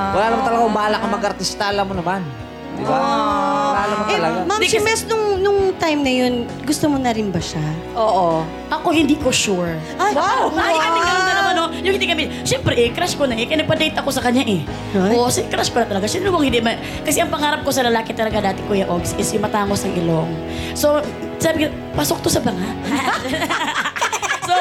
wala 0.09 0.25
naman 0.25 0.41
talaga 0.41 0.59
akong 0.59 0.73
bahala 0.73 0.95
kang 0.97 1.13
mag-artista, 1.13 1.69
alam 1.69 1.85
mo 1.85 1.93
naman. 1.93 2.25
Di 2.73 2.81
ba? 2.81 2.97
Wala 2.97 3.81
naman 3.85 4.05
Eh, 4.07 4.17
talaga. 4.17 4.37
Ma'am 4.41 4.61
Shimes, 4.63 5.01
nung, 5.05 5.37
nung 5.37 5.59
time 5.77 6.01
na 6.01 6.09
yun, 6.09 6.33
gusto 6.65 6.89
mo 6.89 6.97
na 6.97 7.13
rin 7.13 7.29
ba 7.29 7.37
siya? 7.37 7.61
Oo. 7.93 8.41
Ako 8.71 8.89
hindi 8.89 9.13
ko 9.15 9.29
sure. 9.29 9.77
Ay, 10.01 10.17
Wow! 10.17 10.49
Ay, 10.57 10.73
kami 10.73 10.97
ganun 10.97 11.23
na 11.23 11.33
naman, 11.35 11.53
no? 11.53 11.65
Yung 11.77 11.93
hindi 11.93 12.09
kami, 12.09 12.23
siyempre 12.41 12.73
eh, 12.73 12.89
crush 12.89 13.13
ko 13.13 13.29
na 13.29 13.37
eh. 13.37 13.45
Kaya 13.45 13.61
nagpa-date 13.61 13.93
ako 13.93 14.09
sa 14.09 14.25
kanya 14.25 14.41
eh. 14.41 14.65
Oo, 15.13 15.29
si 15.29 15.45
crush 15.45 15.69
ko 15.69 15.77
na 15.77 15.85
talaga. 15.85 16.09
Sino 16.09 16.33
bang 16.33 16.41
hindi 16.43 16.57
ma- 16.57 16.73
Kasi 17.03 17.21
ang 17.21 17.29
pangarap 17.29 17.61
ko 17.61 17.69
sa 17.69 17.85
lalaki 17.85 18.17
talaga 18.17 18.41
dati, 18.41 18.65
Kuya 18.65 18.89
Ogs, 18.89 19.13
is 19.13 19.29
yung 19.29 19.45
matangos 19.45 19.85
ng 19.85 19.93
ilong. 19.99 20.29
So, 20.73 21.05
sabi 21.37 21.67
ko, 21.67 21.75
pasok 21.93 22.25
to 22.25 22.29
sa 22.31 22.41
banga. 22.41 22.65
so, 24.49 24.55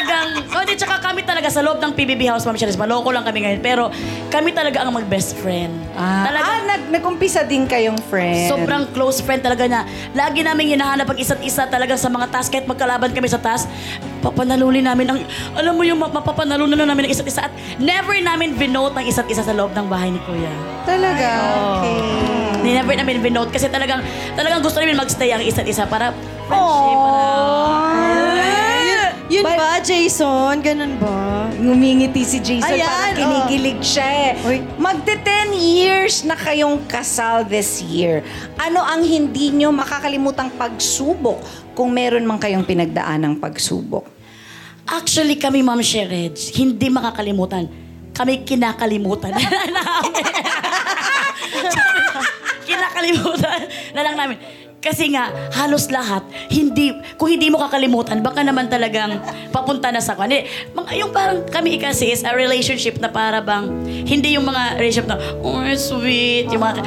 talagang, 0.00 0.28
so, 0.48 0.56
di, 0.64 0.74
tsaka 0.74 0.96
kami 0.98 1.20
talaga 1.22 1.48
sa 1.52 1.60
loob 1.60 1.78
ng 1.78 1.92
PBB 1.92 2.24
House, 2.26 2.48
Ma'am 2.48 2.56
Cherise, 2.56 2.80
maloko 2.80 3.12
lang 3.12 3.22
kami 3.22 3.44
ngayon. 3.44 3.60
Pero 3.60 3.92
kami 4.32 4.50
talaga 4.50 4.80
ang 4.80 4.92
mag-best 4.92 5.36
friend. 5.36 5.70
Ah, 5.92 6.24
Talagang, 6.24 6.56
ah, 6.56 6.64
nag, 6.66 6.82
nag-umpisa 6.90 7.44
din 7.44 7.68
kayong 7.68 8.00
friend. 8.08 8.48
Sobrang 8.48 8.88
close 8.90 9.20
friend 9.20 9.44
talaga 9.44 9.68
niya. 9.68 9.82
Lagi 10.16 10.40
namin 10.40 10.72
hinahanap 10.72 11.06
ang 11.06 11.18
isa't 11.20 11.40
isa 11.44 11.68
talaga 11.68 11.94
sa 11.94 12.08
mga 12.08 12.32
task. 12.32 12.48
Kahit 12.50 12.64
magkalaban 12.64 13.12
kami 13.12 13.28
sa 13.28 13.38
task, 13.38 13.68
papanalunin 14.20 14.84
namin 14.84 15.06
ang, 15.06 15.18
alam 15.52 15.76
mo 15.76 15.84
yung 15.84 16.00
ma- 16.00 16.10
mapapanalunan 16.10 16.76
na 16.76 16.88
namin 16.88 17.08
ang 17.08 17.12
isa't 17.12 17.28
isa. 17.28 17.44
At 17.44 17.52
never 17.76 18.16
namin 18.16 18.56
binote 18.56 18.96
ang 18.96 19.04
isa't 19.04 19.28
isa 19.28 19.44
sa 19.44 19.52
loob 19.52 19.76
ng 19.76 19.86
bahay 19.86 20.08
ni 20.08 20.20
Kuya. 20.24 20.52
Talaga? 20.88 21.28
Ni 22.60 22.76
never 22.76 22.92
namin 22.92 23.20
binote 23.20 23.52
kasi 23.52 23.68
talagang, 23.68 24.04
talagang 24.36 24.60
gusto 24.60 24.80
namin 24.80 24.96
magstay 24.96 25.32
ang 25.32 25.40
isa't 25.40 25.64
isa 25.64 25.84
para 25.84 26.12
friendship. 26.44 26.96
Para, 26.96 27.89
Yun 29.30 29.46
ba, 29.46 29.78
Jason? 29.78 30.58
Ganun 30.58 30.98
ba? 30.98 31.46
Ngumingiti 31.54 32.26
si 32.26 32.42
Jason 32.42 32.66
Ayan, 32.66 32.90
parang 32.90 33.14
kinikilig 33.14 33.78
siya 33.78 34.08
eh. 34.10 34.30
Uy. 34.42 34.58
Magte 34.74 35.14
10 35.22 35.54
years 35.54 36.26
na 36.26 36.34
kayong 36.34 36.82
kasal 36.90 37.46
this 37.46 37.78
year. 37.78 38.26
Ano 38.58 38.82
ang 38.82 39.06
hindi 39.06 39.54
nyo 39.54 39.70
makakalimutang 39.70 40.50
pagsubok 40.58 41.38
kung 41.78 41.94
meron 41.94 42.26
man 42.26 42.42
kayong 42.42 42.66
pinagdaan 42.66 43.22
ng 43.22 43.34
pagsubok? 43.38 44.02
Actually, 44.90 45.38
kami, 45.38 45.62
Ma'am 45.62 45.78
Sherej, 45.78 46.50
hindi 46.58 46.90
makakalimutan. 46.90 47.70
Kami 48.10 48.42
kinakalimutan 48.42 49.30
namin. 49.30 50.10
kinakalimutan 52.66 53.60
na 53.94 54.00
lang 54.02 54.14
namin. 54.18 54.36
Kasi 54.80 55.12
nga, 55.12 55.28
halos 55.52 55.92
lahat, 55.92 56.24
hindi, 56.48 56.96
kung 57.20 57.28
hindi 57.28 57.52
mo 57.52 57.60
kakalimutan, 57.60 58.24
baka 58.24 58.40
naman 58.40 58.72
talagang 58.72 59.20
papunta 59.52 59.92
na 59.92 60.00
sa 60.00 60.16
kanya. 60.16 60.48
Mga, 60.72 60.90
yung 61.04 61.12
parang 61.12 61.44
kami 61.44 61.76
kasi 61.76 62.08
is 62.08 62.24
a 62.24 62.32
relationship 62.32 62.96
na 62.96 63.12
para 63.12 63.44
bang, 63.44 63.68
hindi 64.08 64.40
yung 64.40 64.48
mga 64.48 64.80
relationship 64.80 65.12
na, 65.12 65.20
oh, 65.44 65.60
sweet, 65.76 66.48
yung 66.48 66.64
mga, 66.64 66.80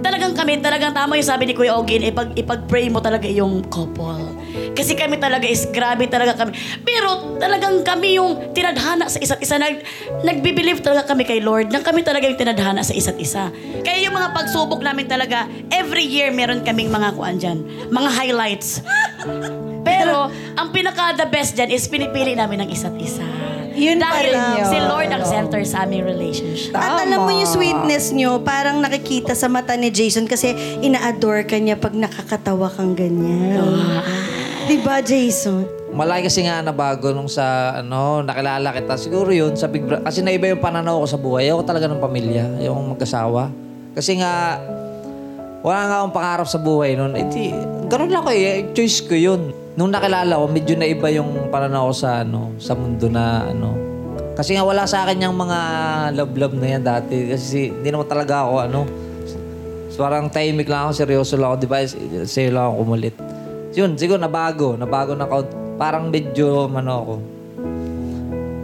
talagang 0.00 0.32
kami, 0.36 0.60
talagang 0.60 0.92
tama 0.92 1.16
yung 1.16 1.28
sabi 1.28 1.48
ni 1.48 1.54
Kuya 1.54 1.76
Ogin, 1.76 2.04
ipag, 2.04 2.32
ipag-pray 2.36 2.88
mo 2.88 3.00
talaga 3.00 3.28
yung 3.28 3.64
couple. 3.68 4.40
Kasi 4.74 4.96
kami 4.96 5.20
talaga 5.20 5.46
is 5.46 5.68
grabe 5.70 6.08
talaga 6.08 6.34
kami. 6.34 6.56
Pero 6.82 7.38
talagang 7.38 7.84
kami 7.84 8.16
yung 8.18 8.54
tinadhana 8.56 9.06
sa 9.06 9.20
isa't 9.20 9.40
isa. 9.42 9.60
Nag, 9.60 9.82
nagbibilieve 10.24 10.80
talaga 10.80 11.12
kami 11.12 11.28
kay 11.28 11.44
Lord 11.44 11.70
na 11.70 11.84
kami 11.84 12.00
talaga 12.02 12.26
yung 12.26 12.38
tinadhana 12.38 12.82
sa 12.82 12.96
isa't 12.96 13.18
isa. 13.20 13.52
Kaya 13.84 13.98
yung 14.08 14.16
mga 14.16 14.32
pagsubok 14.34 14.80
namin 14.82 15.06
talaga, 15.06 15.46
every 15.70 16.06
year 16.06 16.32
meron 16.32 16.64
kaming 16.64 16.90
mga 16.90 17.14
kuan 17.14 17.36
dyan. 17.36 17.62
Mga 17.92 18.10
highlights. 18.10 18.80
Pero 19.88 20.28
ang 20.56 20.68
pinaka 20.70 21.16
the 21.16 21.28
best 21.28 21.56
dyan 21.56 21.72
is 21.72 21.88
pinipili 21.88 22.36
namin 22.36 22.66
ng 22.66 22.70
isa't 22.72 22.94
isa. 23.00 23.39
Yun 23.70 23.98
pa 23.98 24.10
Dahil 24.12 24.34
rin 24.34 24.42
yun. 24.58 24.66
si 24.66 24.78
Lord 24.78 25.08
ang 25.10 25.24
center 25.24 25.62
sa 25.62 25.84
aming 25.84 26.02
relationship. 26.02 26.74
At 26.74 27.06
alam 27.06 27.22
mo 27.22 27.30
yung 27.30 27.46
sweetness 27.46 28.10
nyo, 28.10 28.42
parang 28.42 28.82
nakikita 28.82 29.32
sa 29.32 29.46
mata 29.46 29.74
ni 29.74 29.88
Jason 29.88 30.26
kasi 30.26 30.52
ina-adore 30.80 31.46
ka 31.46 31.56
niya 31.56 31.78
pag 31.78 31.94
nakakatawa 31.94 32.66
kang 32.68 32.94
ganyan. 32.94 33.62
Di 34.66 34.78
ba, 34.82 34.98
Jason? 35.00 35.66
Malaki 35.90 36.30
kasi 36.30 36.46
nga 36.46 36.62
na 36.62 36.70
bago 36.70 37.10
nung 37.10 37.26
sa 37.26 37.74
ano, 37.74 38.22
nakilala 38.22 38.70
kita. 38.70 38.94
Siguro 38.94 39.34
yun 39.34 39.58
sa 39.58 39.66
Big 39.66 39.82
Brother. 39.82 40.06
Kasi 40.06 40.22
naiba 40.22 40.46
yung 40.46 40.62
pananaw 40.62 41.02
ko 41.02 41.06
sa 41.06 41.18
buhay. 41.18 41.50
Ako 41.50 41.66
talaga 41.66 41.90
ng 41.90 41.98
pamilya, 41.98 42.62
yung 42.62 42.94
mag-asawa. 42.94 43.50
Kasi 43.90 44.22
nga, 44.22 44.62
wala 45.60 45.80
nga 45.88 45.96
akong 46.00 46.14
pangarap 46.16 46.48
sa 46.48 46.58
buhay 46.60 46.96
noon. 46.96 47.12
Eh 47.16 47.24
di, 47.28 47.52
ganun 47.88 48.10
lang 48.12 48.22
ko 48.24 48.30
eh. 48.32 48.72
Choice 48.72 49.04
ko 49.04 49.14
yun. 49.16 49.52
Nung 49.76 49.92
nakilala 49.92 50.40
ko, 50.40 50.48
medyo 50.48 50.74
naiba 50.76 51.08
yung 51.12 51.52
pananaw 51.52 51.92
ko 51.92 51.94
sa 51.94 52.24
ano, 52.24 52.56
sa 52.56 52.72
mundo 52.72 53.06
na 53.12 53.48
ano. 53.48 53.76
Kasi 54.36 54.56
nga 54.56 54.64
wala 54.64 54.88
sa 54.88 55.04
akin 55.04 55.28
yung 55.28 55.36
mga 55.36 55.58
love-love 56.16 56.56
na 56.56 56.66
yan 56.76 56.82
dati. 56.84 57.28
Kasi 57.28 57.68
hindi 57.68 57.88
naman 57.92 58.08
talaga 58.08 58.48
ako 58.48 58.54
ano. 58.56 58.80
So, 59.92 60.00
parang 60.00 60.32
tahimik 60.32 60.70
lang 60.70 60.88
ako, 60.88 60.92
seryoso 60.96 61.36
lang 61.36 61.52
ako. 61.52 61.56
Di 61.60 61.68
ba? 61.68 61.78
Sa'yo 62.24 62.50
lang 62.56 62.64
ako 62.72 62.74
kumulit. 62.80 63.14
Yun, 63.76 64.00
siguro 64.00 64.16
nabago. 64.16 64.78
Nabago 64.80 65.12
na 65.12 65.28
count. 65.28 65.50
Parang 65.76 66.08
medyo, 66.08 66.72
ano 66.72 66.92
ako, 67.04 67.14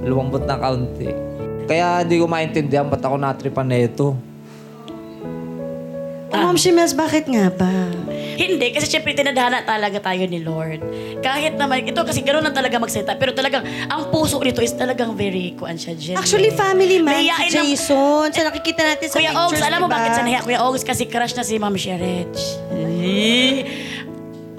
lumambot 0.07 0.45
na 0.49 0.57
kaunti. 0.57 1.09
Kaya 1.67 2.07
hindi 2.07 2.23
ko 2.23 2.31
maintindihan 2.31 2.87
ba't 2.87 3.03
ako 3.03 3.17
natripan 3.19 3.67
na 3.67 3.79
ito. 3.85 4.15
Oh, 6.27 6.43
Ma'am 6.43 6.59
Shimes, 6.59 6.91
bakit 6.91 7.31
nga 7.31 7.47
ba? 7.55 7.71
Hindi, 8.37 8.75
kasi 8.75 8.91
syempre 8.91 9.15
tinadhana 9.15 9.63
talaga 9.63 10.03
tayo 10.03 10.27
ni 10.27 10.43
Lord. 10.43 10.83
Kahit 11.23 11.55
naman, 11.55 11.87
ito 11.87 12.03
kasi 12.03 12.21
gano'n 12.21 12.45
na 12.45 12.53
talaga 12.53 12.77
magsalita. 12.77 13.15
Pero 13.17 13.33
talagang, 13.33 13.63
ang 13.65 14.11
puso 14.11 14.43
nito 14.43 14.61
is 14.61 14.75
talagang 14.75 15.15
very, 15.15 15.55
kuan 15.57 15.79
siya, 15.79 15.95
genuine. 15.95 16.19
Actually, 16.21 16.51
family 16.53 16.99
man 17.01 17.23
si 17.23 17.55
Jason. 17.55 18.29
Sa 18.35 18.43
nakikita 18.43 18.83
natin 18.85 19.07
sa 19.09 19.17
Kuya 19.17 19.33
pictures, 19.33 19.57
Ogs, 19.57 19.63
alam 19.63 19.79
mo 19.81 19.89
diba? 19.89 19.97
bakit 19.97 20.11
sa 20.13 20.23
nahiya? 20.27 20.41
Kuya 20.43 20.61
Ogs, 20.67 20.83
kasi 20.83 21.07
crush 21.07 21.33
na 21.33 21.47
si 21.47 21.57
Ma'am 21.57 21.77
Sherech. 21.79 22.37
Eh. 22.75 23.65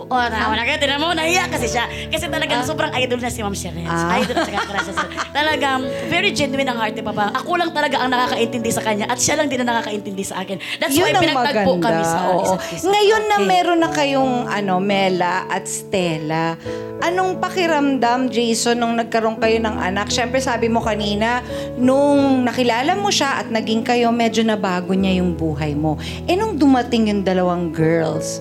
O, 0.07 0.15
tama 0.15 0.55
na 0.55 0.63
kayo. 0.63 0.79
Tinan 0.79 1.03
mo, 1.03 1.11
nahiya 1.11 1.51
kasi 1.51 1.67
siya. 1.67 1.83
Kasi 2.07 2.31
talagang 2.31 2.63
sobrang 2.63 2.95
idol 2.95 3.19
na 3.19 3.27
si 3.27 3.43
Ma'am 3.43 3.51
Sherech. 3.51 3.83
Idol 3.83 4.35
at 4.39 4.47
saka 4.47 4.71
na 4.71 4.79
siya. 4.79 4.93
Talagang, 5.35 5.79
very 6.07 6.31
genuine 6.31 6.71
ang 6.71 6.79
heart 6.79 6.95
ni 6.95 7.03
Papa. 7.03 7.35
Ako 7.35 7.59
lang 7.59 7.75
talaga 7.75 7.99
ang 7.99 8.15
nakakaintindi 8.15 8.71
sa 8.71 8.87
kanya 8.87 9.11
at 9.11 9.19
siya 9.19 9.35
lang 9.35 9.51
din 9.51 9.59
ang 9.67 9.69
nakakaintindi 9.75 10.23
sa 10.23 10.47
akin. 10.47 10.63
That's 10.79 10.95
why 10.95 11.11
Yun 11.11 11.19
ang 11.19 11.23
pinagtagpo 11.27 11.71
maganda. 11.75 11.87
kami 11.91 12.03
sa 12.07 12.17
oo. 12.23 12.39
isa't 12.39 12.61
isa. 12.71 12.83
Ngayon 12.87 13.23
na 13.27 13.37
meron 13.43 13.79
na 13.83 13.89
kayong 13.91 14.33
ano, 14.47 14.73
Mela 14.79 15.43
at 15.51 15.67
Stella, 15.67 16.55
anong 17.03 17.43
pakiramdam, 17.43 18.31
Jason, 18.31 18.79
nung 18.79 18.95
nagkaroon 18.95 19.35
kayo 19.43 19.59
ng 19.59 19.75
anak? 19.75 20.07
Siyempre, 20.07 20.39
sabi 20.39 20.71
mo 20.71 20.79
kanina, 20.79 21.43
nung 21.75 22.47
nakilala 22.47 22.95
mo 22.95 23.11
siya 23.11 23.43
at 23.43 23.51
naging 23.51 23.83
kayo, 23.83 24.15
medyo 24.15 24.39
nabago 24.47 24.95
niya 24.95 25.19
yung 25.19 25.35
buhay 25.35 25.75
mo. 25.75 25.99
Eh, 26.31 26.39
nung 26.39 26.55
dumating 26.55 27.11
yung 27.11 27.21
dalawang 27.27 27.75
girls, 27.75 28.39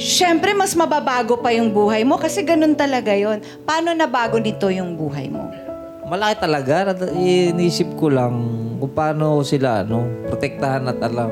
Siyempre, 0.00 0.56
mas 0.56 0.72
mababago 0.72 1.36
pa 1.44 1.52
yung 1.52 1.68
buhay 1.68 2.08
mo 2.08 2.16
kasi 2.16 2.40
ganun 2.40 2.72
talaga 2.72 3.12
yon. 3.12 3.44
Paano 3.68 3.92
nabago 3.92 4.40
nito 4.40 4.72
yung 4.72 4.96
buhay 4.96 5.28
mo? 5.28 5.44
Malaki 6.08 6.40
talaga. 6.40 6.96
Inisip 7.20 8.00
ko 8.00 8.08
lang 8.08 8.32
kung 8.80 8.96
paano 8.96 9.44
sila, 9.44 9.84
ano, 9.84 10.08
protektahan 10.24 10.88
at 10.88 10.98
alam. 11.04 11.28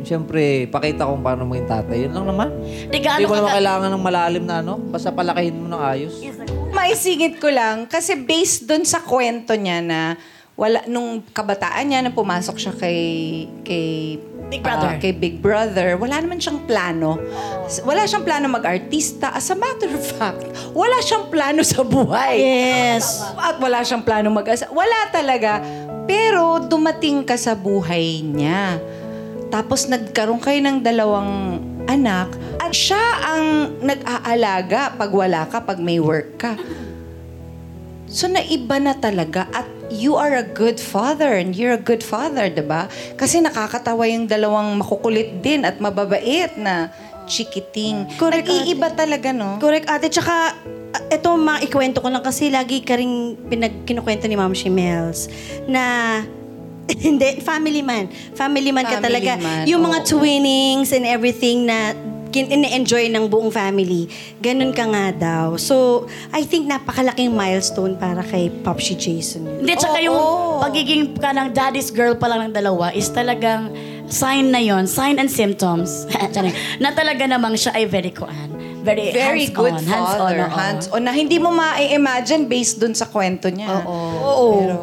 Siyempre, 0.00 0.64
pakita 0.72 1.04
kung 1.04 1.20
paano 1.20 1.44
maging 1.44 1.68
tatay. 1.68 2.08
Yun 2.08 2.12
lang 2.16 2.26
naman. 2.32 2.48
Gaano 2.88 3.20
Hindi 3.20 3.28
mo 3.28 3.36
naman 3.36 3.52
kailangan 3.52 3.88
ng 3.92 4.02
malalim 4.02 4.44
na 4.48 4.64
ano. 4.64 4.80
Basta 4.80 5.12
palakihin 5.12 5.60
mo 5.60 5.66
ng 5.68 5.82
ayos. 5.82 6.14
Maisingit 6.72 7.36
ko 7.36 7.52
lang 7.52 7.84
kasi 7.84 8.16
based 8.16 8.64
dun 8.64 8.88
sa 8.88 9.04
kwento 9.04 9.52
niya 9.52 9.84
na 9.84 10.16
wala 10.56 10.88
nung 10.88 11.20
kabataan 11.36 11.84
niya 11.84 12.00
na 12.00 12.08
pumasok 12.08 12.56
siya 12.56 12.72
kay 12.72 13.00
kay 13.60 14.16
Big 14.46 14.62
Brother. 14.62 14.94
ah, 14.94 14.96
kay 14.96 15.12
Big 15.12 15.42
Brother, 15.42 15.98
wala 15.98 16.22
naman 16.22 16.38
siyang 16.38 16.64
plano. 16.70 17.18
Wala 17.82 18.06
siyang 18.06 18.22
plano 18.22 18.46
mag-artista. 18.46 19.34
As 19.34 19.50
a 19.50 19.58
matter 19.58 19.90
of 19.90 20.06
fact, 20.16 20.46
wala 20.70 21.02
siyang 21.02 21.26
plano 21.34 21.66
sa 21.66 21.82
buhay. 21.82 22.38
Yes. 22.38 23.26
At 23.34 23.58
wala 23.58 23.82
siyang 23.82 24.06
plano 24.06 24.30
mag 24.30 24.46
Wala 24.70 24.98
talaga. 25.10 25.58
Pero 26.06 26.62
dumating 26.62 27.26
ka 27.26 27.34
sa 27.34 27.58
buhay 27.58 28.22
niya. 28.22 28.78
Tapos 29.50 29.90
nagkaroon 29.90 30.38
kayo 30.38 30.62
ng 30.62 30.78
dalawang 30.78 31.58
anak 31.86 32.34
at 32.62 32.70
siya 32.74 33.02
ang 33.22 33.78
nag-aalaga 33.82 34.94
pag 34.94 35.10
wala 35.10 35.46
ka, 35.46 35.62
pag 35.62 35.78
may 35.82 35.98
work 35.98 36.38
ka. 36.38 36.54
So 38.06 38.30
naiba 38.30 38.78
na 38.78 38.94
talaga 38.94 39.50
at 39.50 39.66
you 39.88 40.14
are 40.14 40.34
a 40.34 40.46
good 40.46 40.76
father 40.76 41.34
and 41.34 41.54
you're 41.54 41.72
a 41.72 41.80
good 41.80 42.02
father, 42.02 42.46
'di 42.46 42.64
ba? 42.64 42.86
Kasi 43.14 43.38
nakakatawa 43.38 44.06
yung 44.06 44.26
dalawang 44.26 44.74
makukulit 44.76 45.40
din 45.40 45.62
at 45.62 45.78
mababait 45.78 46.54
na 46.56 46.90
chikiting. 47.26 48.06
Correct, 48.16 48.46
Nag-iiba 48.46 48.94
talaga, 48.94 49.34
no? 49.34 49.58
Correct, 49.58 49.90
ate. 49.90 50.06
Tsaka, 50.08 50.54
ito, 51.10 51.28
maikwento 51.34 51.98
ko 51.98 52.08
lang 52.08 52.22
kasi 52.22 52.48
lagi 52.48 52.80
ka 52.80 52.94
rin 52.94 53.34
pinag, 53.50 53.82
kinukwento 53.82 54.24
ni 54.24 54.38
Ma'am 54.38 54.54
Shimels 54.54 55.26
na 55.66 56.22
hindi, 57.06 57.42
family 57.42 57.82
man. 57.82 58.06
Family 58.32 58.70
man 58.70 58.86
ka 58.86 59.02
Family 59.02 59.18
talaga. 59.18 59.32
man, 59.42 59.66
Yung 59.66 59.82
mga 59.82 60.06
oo. 60.06 60.08
twinnings 60.08 60.94
and 60.94 61.02
everything 61.02 61.66
na 61.66 61.90
ine-enjoy 62.36 63.08
ng 63.08 63.24
buong 63.26 63.48
family. 63.48 64.04
Ganun 64.38 64.76
ka 64.76 64.84
nga 64.84 65.06
daw. 65.10 65.46
So, 65.56 66.04
I 66.28 66.44
think 66.44 66.68
napakalaking 66.68 67.32
milestone 67.32 67.96
para 67.96 68.20
kay 68.20 68.52
Popshi 68.60 68.92
Jason. 68.92 69.64
Hindi, 69.64 69.72
tsaka 69.72 69.96
yung 70.04 70.18
pagiging 70.60 71.16
ka 71.16 71.32
ng 71.32 71.56
daddy's 71.56 71.88
girl 71.88 72.12
pa 72.12 72.28
lang 72.28 72.50
ng 72.50 72.52
dalawa 72.52 72.92
is 72.92 73.08
talagang 73.08 73.72
sign 74.06 74.52
na 74.52 74.60
yon 74.60 74.84
sign 74.84 75.16
and 75.16 75.32
symptoms, 75.32 76.04
Tiyan, 76.36 76.52
na 76.78 76.92
talaga 76.92 77.24
namang 77.24 77.56
siya 77.56 77.72
ay 77.72 77.88
very 77.88 78.12
kuan. 78.12 78.52
Very, 78.86 79.10
Very 79.10 79.50
hands-on, 79.50 79.58
good 79.58 79.78
hands-on, 79.82 80.30
father. 80.30 80.46
oo. 80.46 80.54
Hands-on. 80.54 81.02
Na 81.02 81.10
hindi 81.10 81.42
mo 81.42 81.50
ma-imagine 81.50 82.46
based 82.46 82.78
dun 82.78 82.94
sa 82.94 83.10
kwento 83.10 83.50
niya. 83.50 83.82
Oo. 83.82 84.62
Pero, 84.62 84.76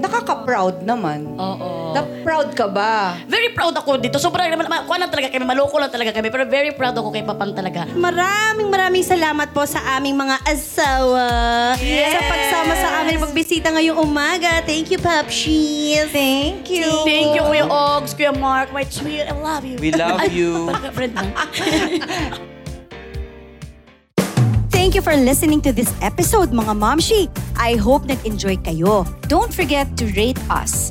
nakaka-proud 0.00 0.88
naman. 0.88 1.28
Oo. 1.36 1.68
Na 1.94 2.02
proud 2.22 2.48
ka 2.54 2.66
ba? 2.66 3.16
Very 3.26 3.50
proud 3.54 3.74
ako 3.74 3.98
dito. 3.98 4.16
Sobrang 4.20 4.50
naman, 4.50 4.66
kuha 4.86 4.98
lang 4.98 5.10
talaga 5.10 5.28
kami, 5.32 5.44
maloko 5.46 5.76
lang 5.78 5.92
talaga 5.92 6.10
kami. 6.14 6.28
Pero 6.30 6.44
very 6.46 6.72
proud 6.74 6.94
ako 6.94 7.08
kay 7.14 7.24
Papang 7.26 7.54
talaga. 7.54 7.86
Maraming 7.94 8.68
maraming 8.70 9.04
salamat 9.06 9.50
po 9.54 9.62
sa 9.66 9.78
aming 9.98 10.16
mga 10.18 10.36
asawa. 10.46 11.26
Sa 11.78 12.20
pagsama 12.26 12.72
sa 12.74 12.88
amin 13.02 13.16
pagbisita 13.20 13.70
ngayong 13.70 13.98
umaga. 14.00 14.62
Thank 14.66 14.90
you, 14.90 14.98
Popshi. 14.98 15.94
Thank 16.10 16.70
you. 16.70 16.88
Thank 17.06 17.38
you, 17.38 17.42
Kuya 17.46 17.66
Ogs, 17.68 18.12
Kuya 18.14 18.34
Mark, 18.34 18.72
my 18.74 18.84
sweet, 18.88 19.28
I 19.28 19.34
love 19.36 19.64
you. 19.64 19.78
We 19.78 19.92
love 19.94 20.20
Ay, 20.20 20.34
you. 20.34 20.66
Talaga, 20.66 20.88
friend 20.96 21.14
na. 21.14 21.22
Thank 24.70 24.96
you 24.96 25.02
for 25.04 25.14
listening 25.14 25.60
to 25.68 25.76
this 25.76 25.92
episode, 26.00 26.50
mga 26.50 26.74
momshi. 26.74 27.28
I 27.54 27.76
hope 27.76 28.08
nag-enjoy 28.08 28.64
kayo. 28.64 29.06
Don't 29.28 29.52
forget 29.52 29.86
to 30.00 30.08
rate 30.16 30.40
us. 30.48 30.90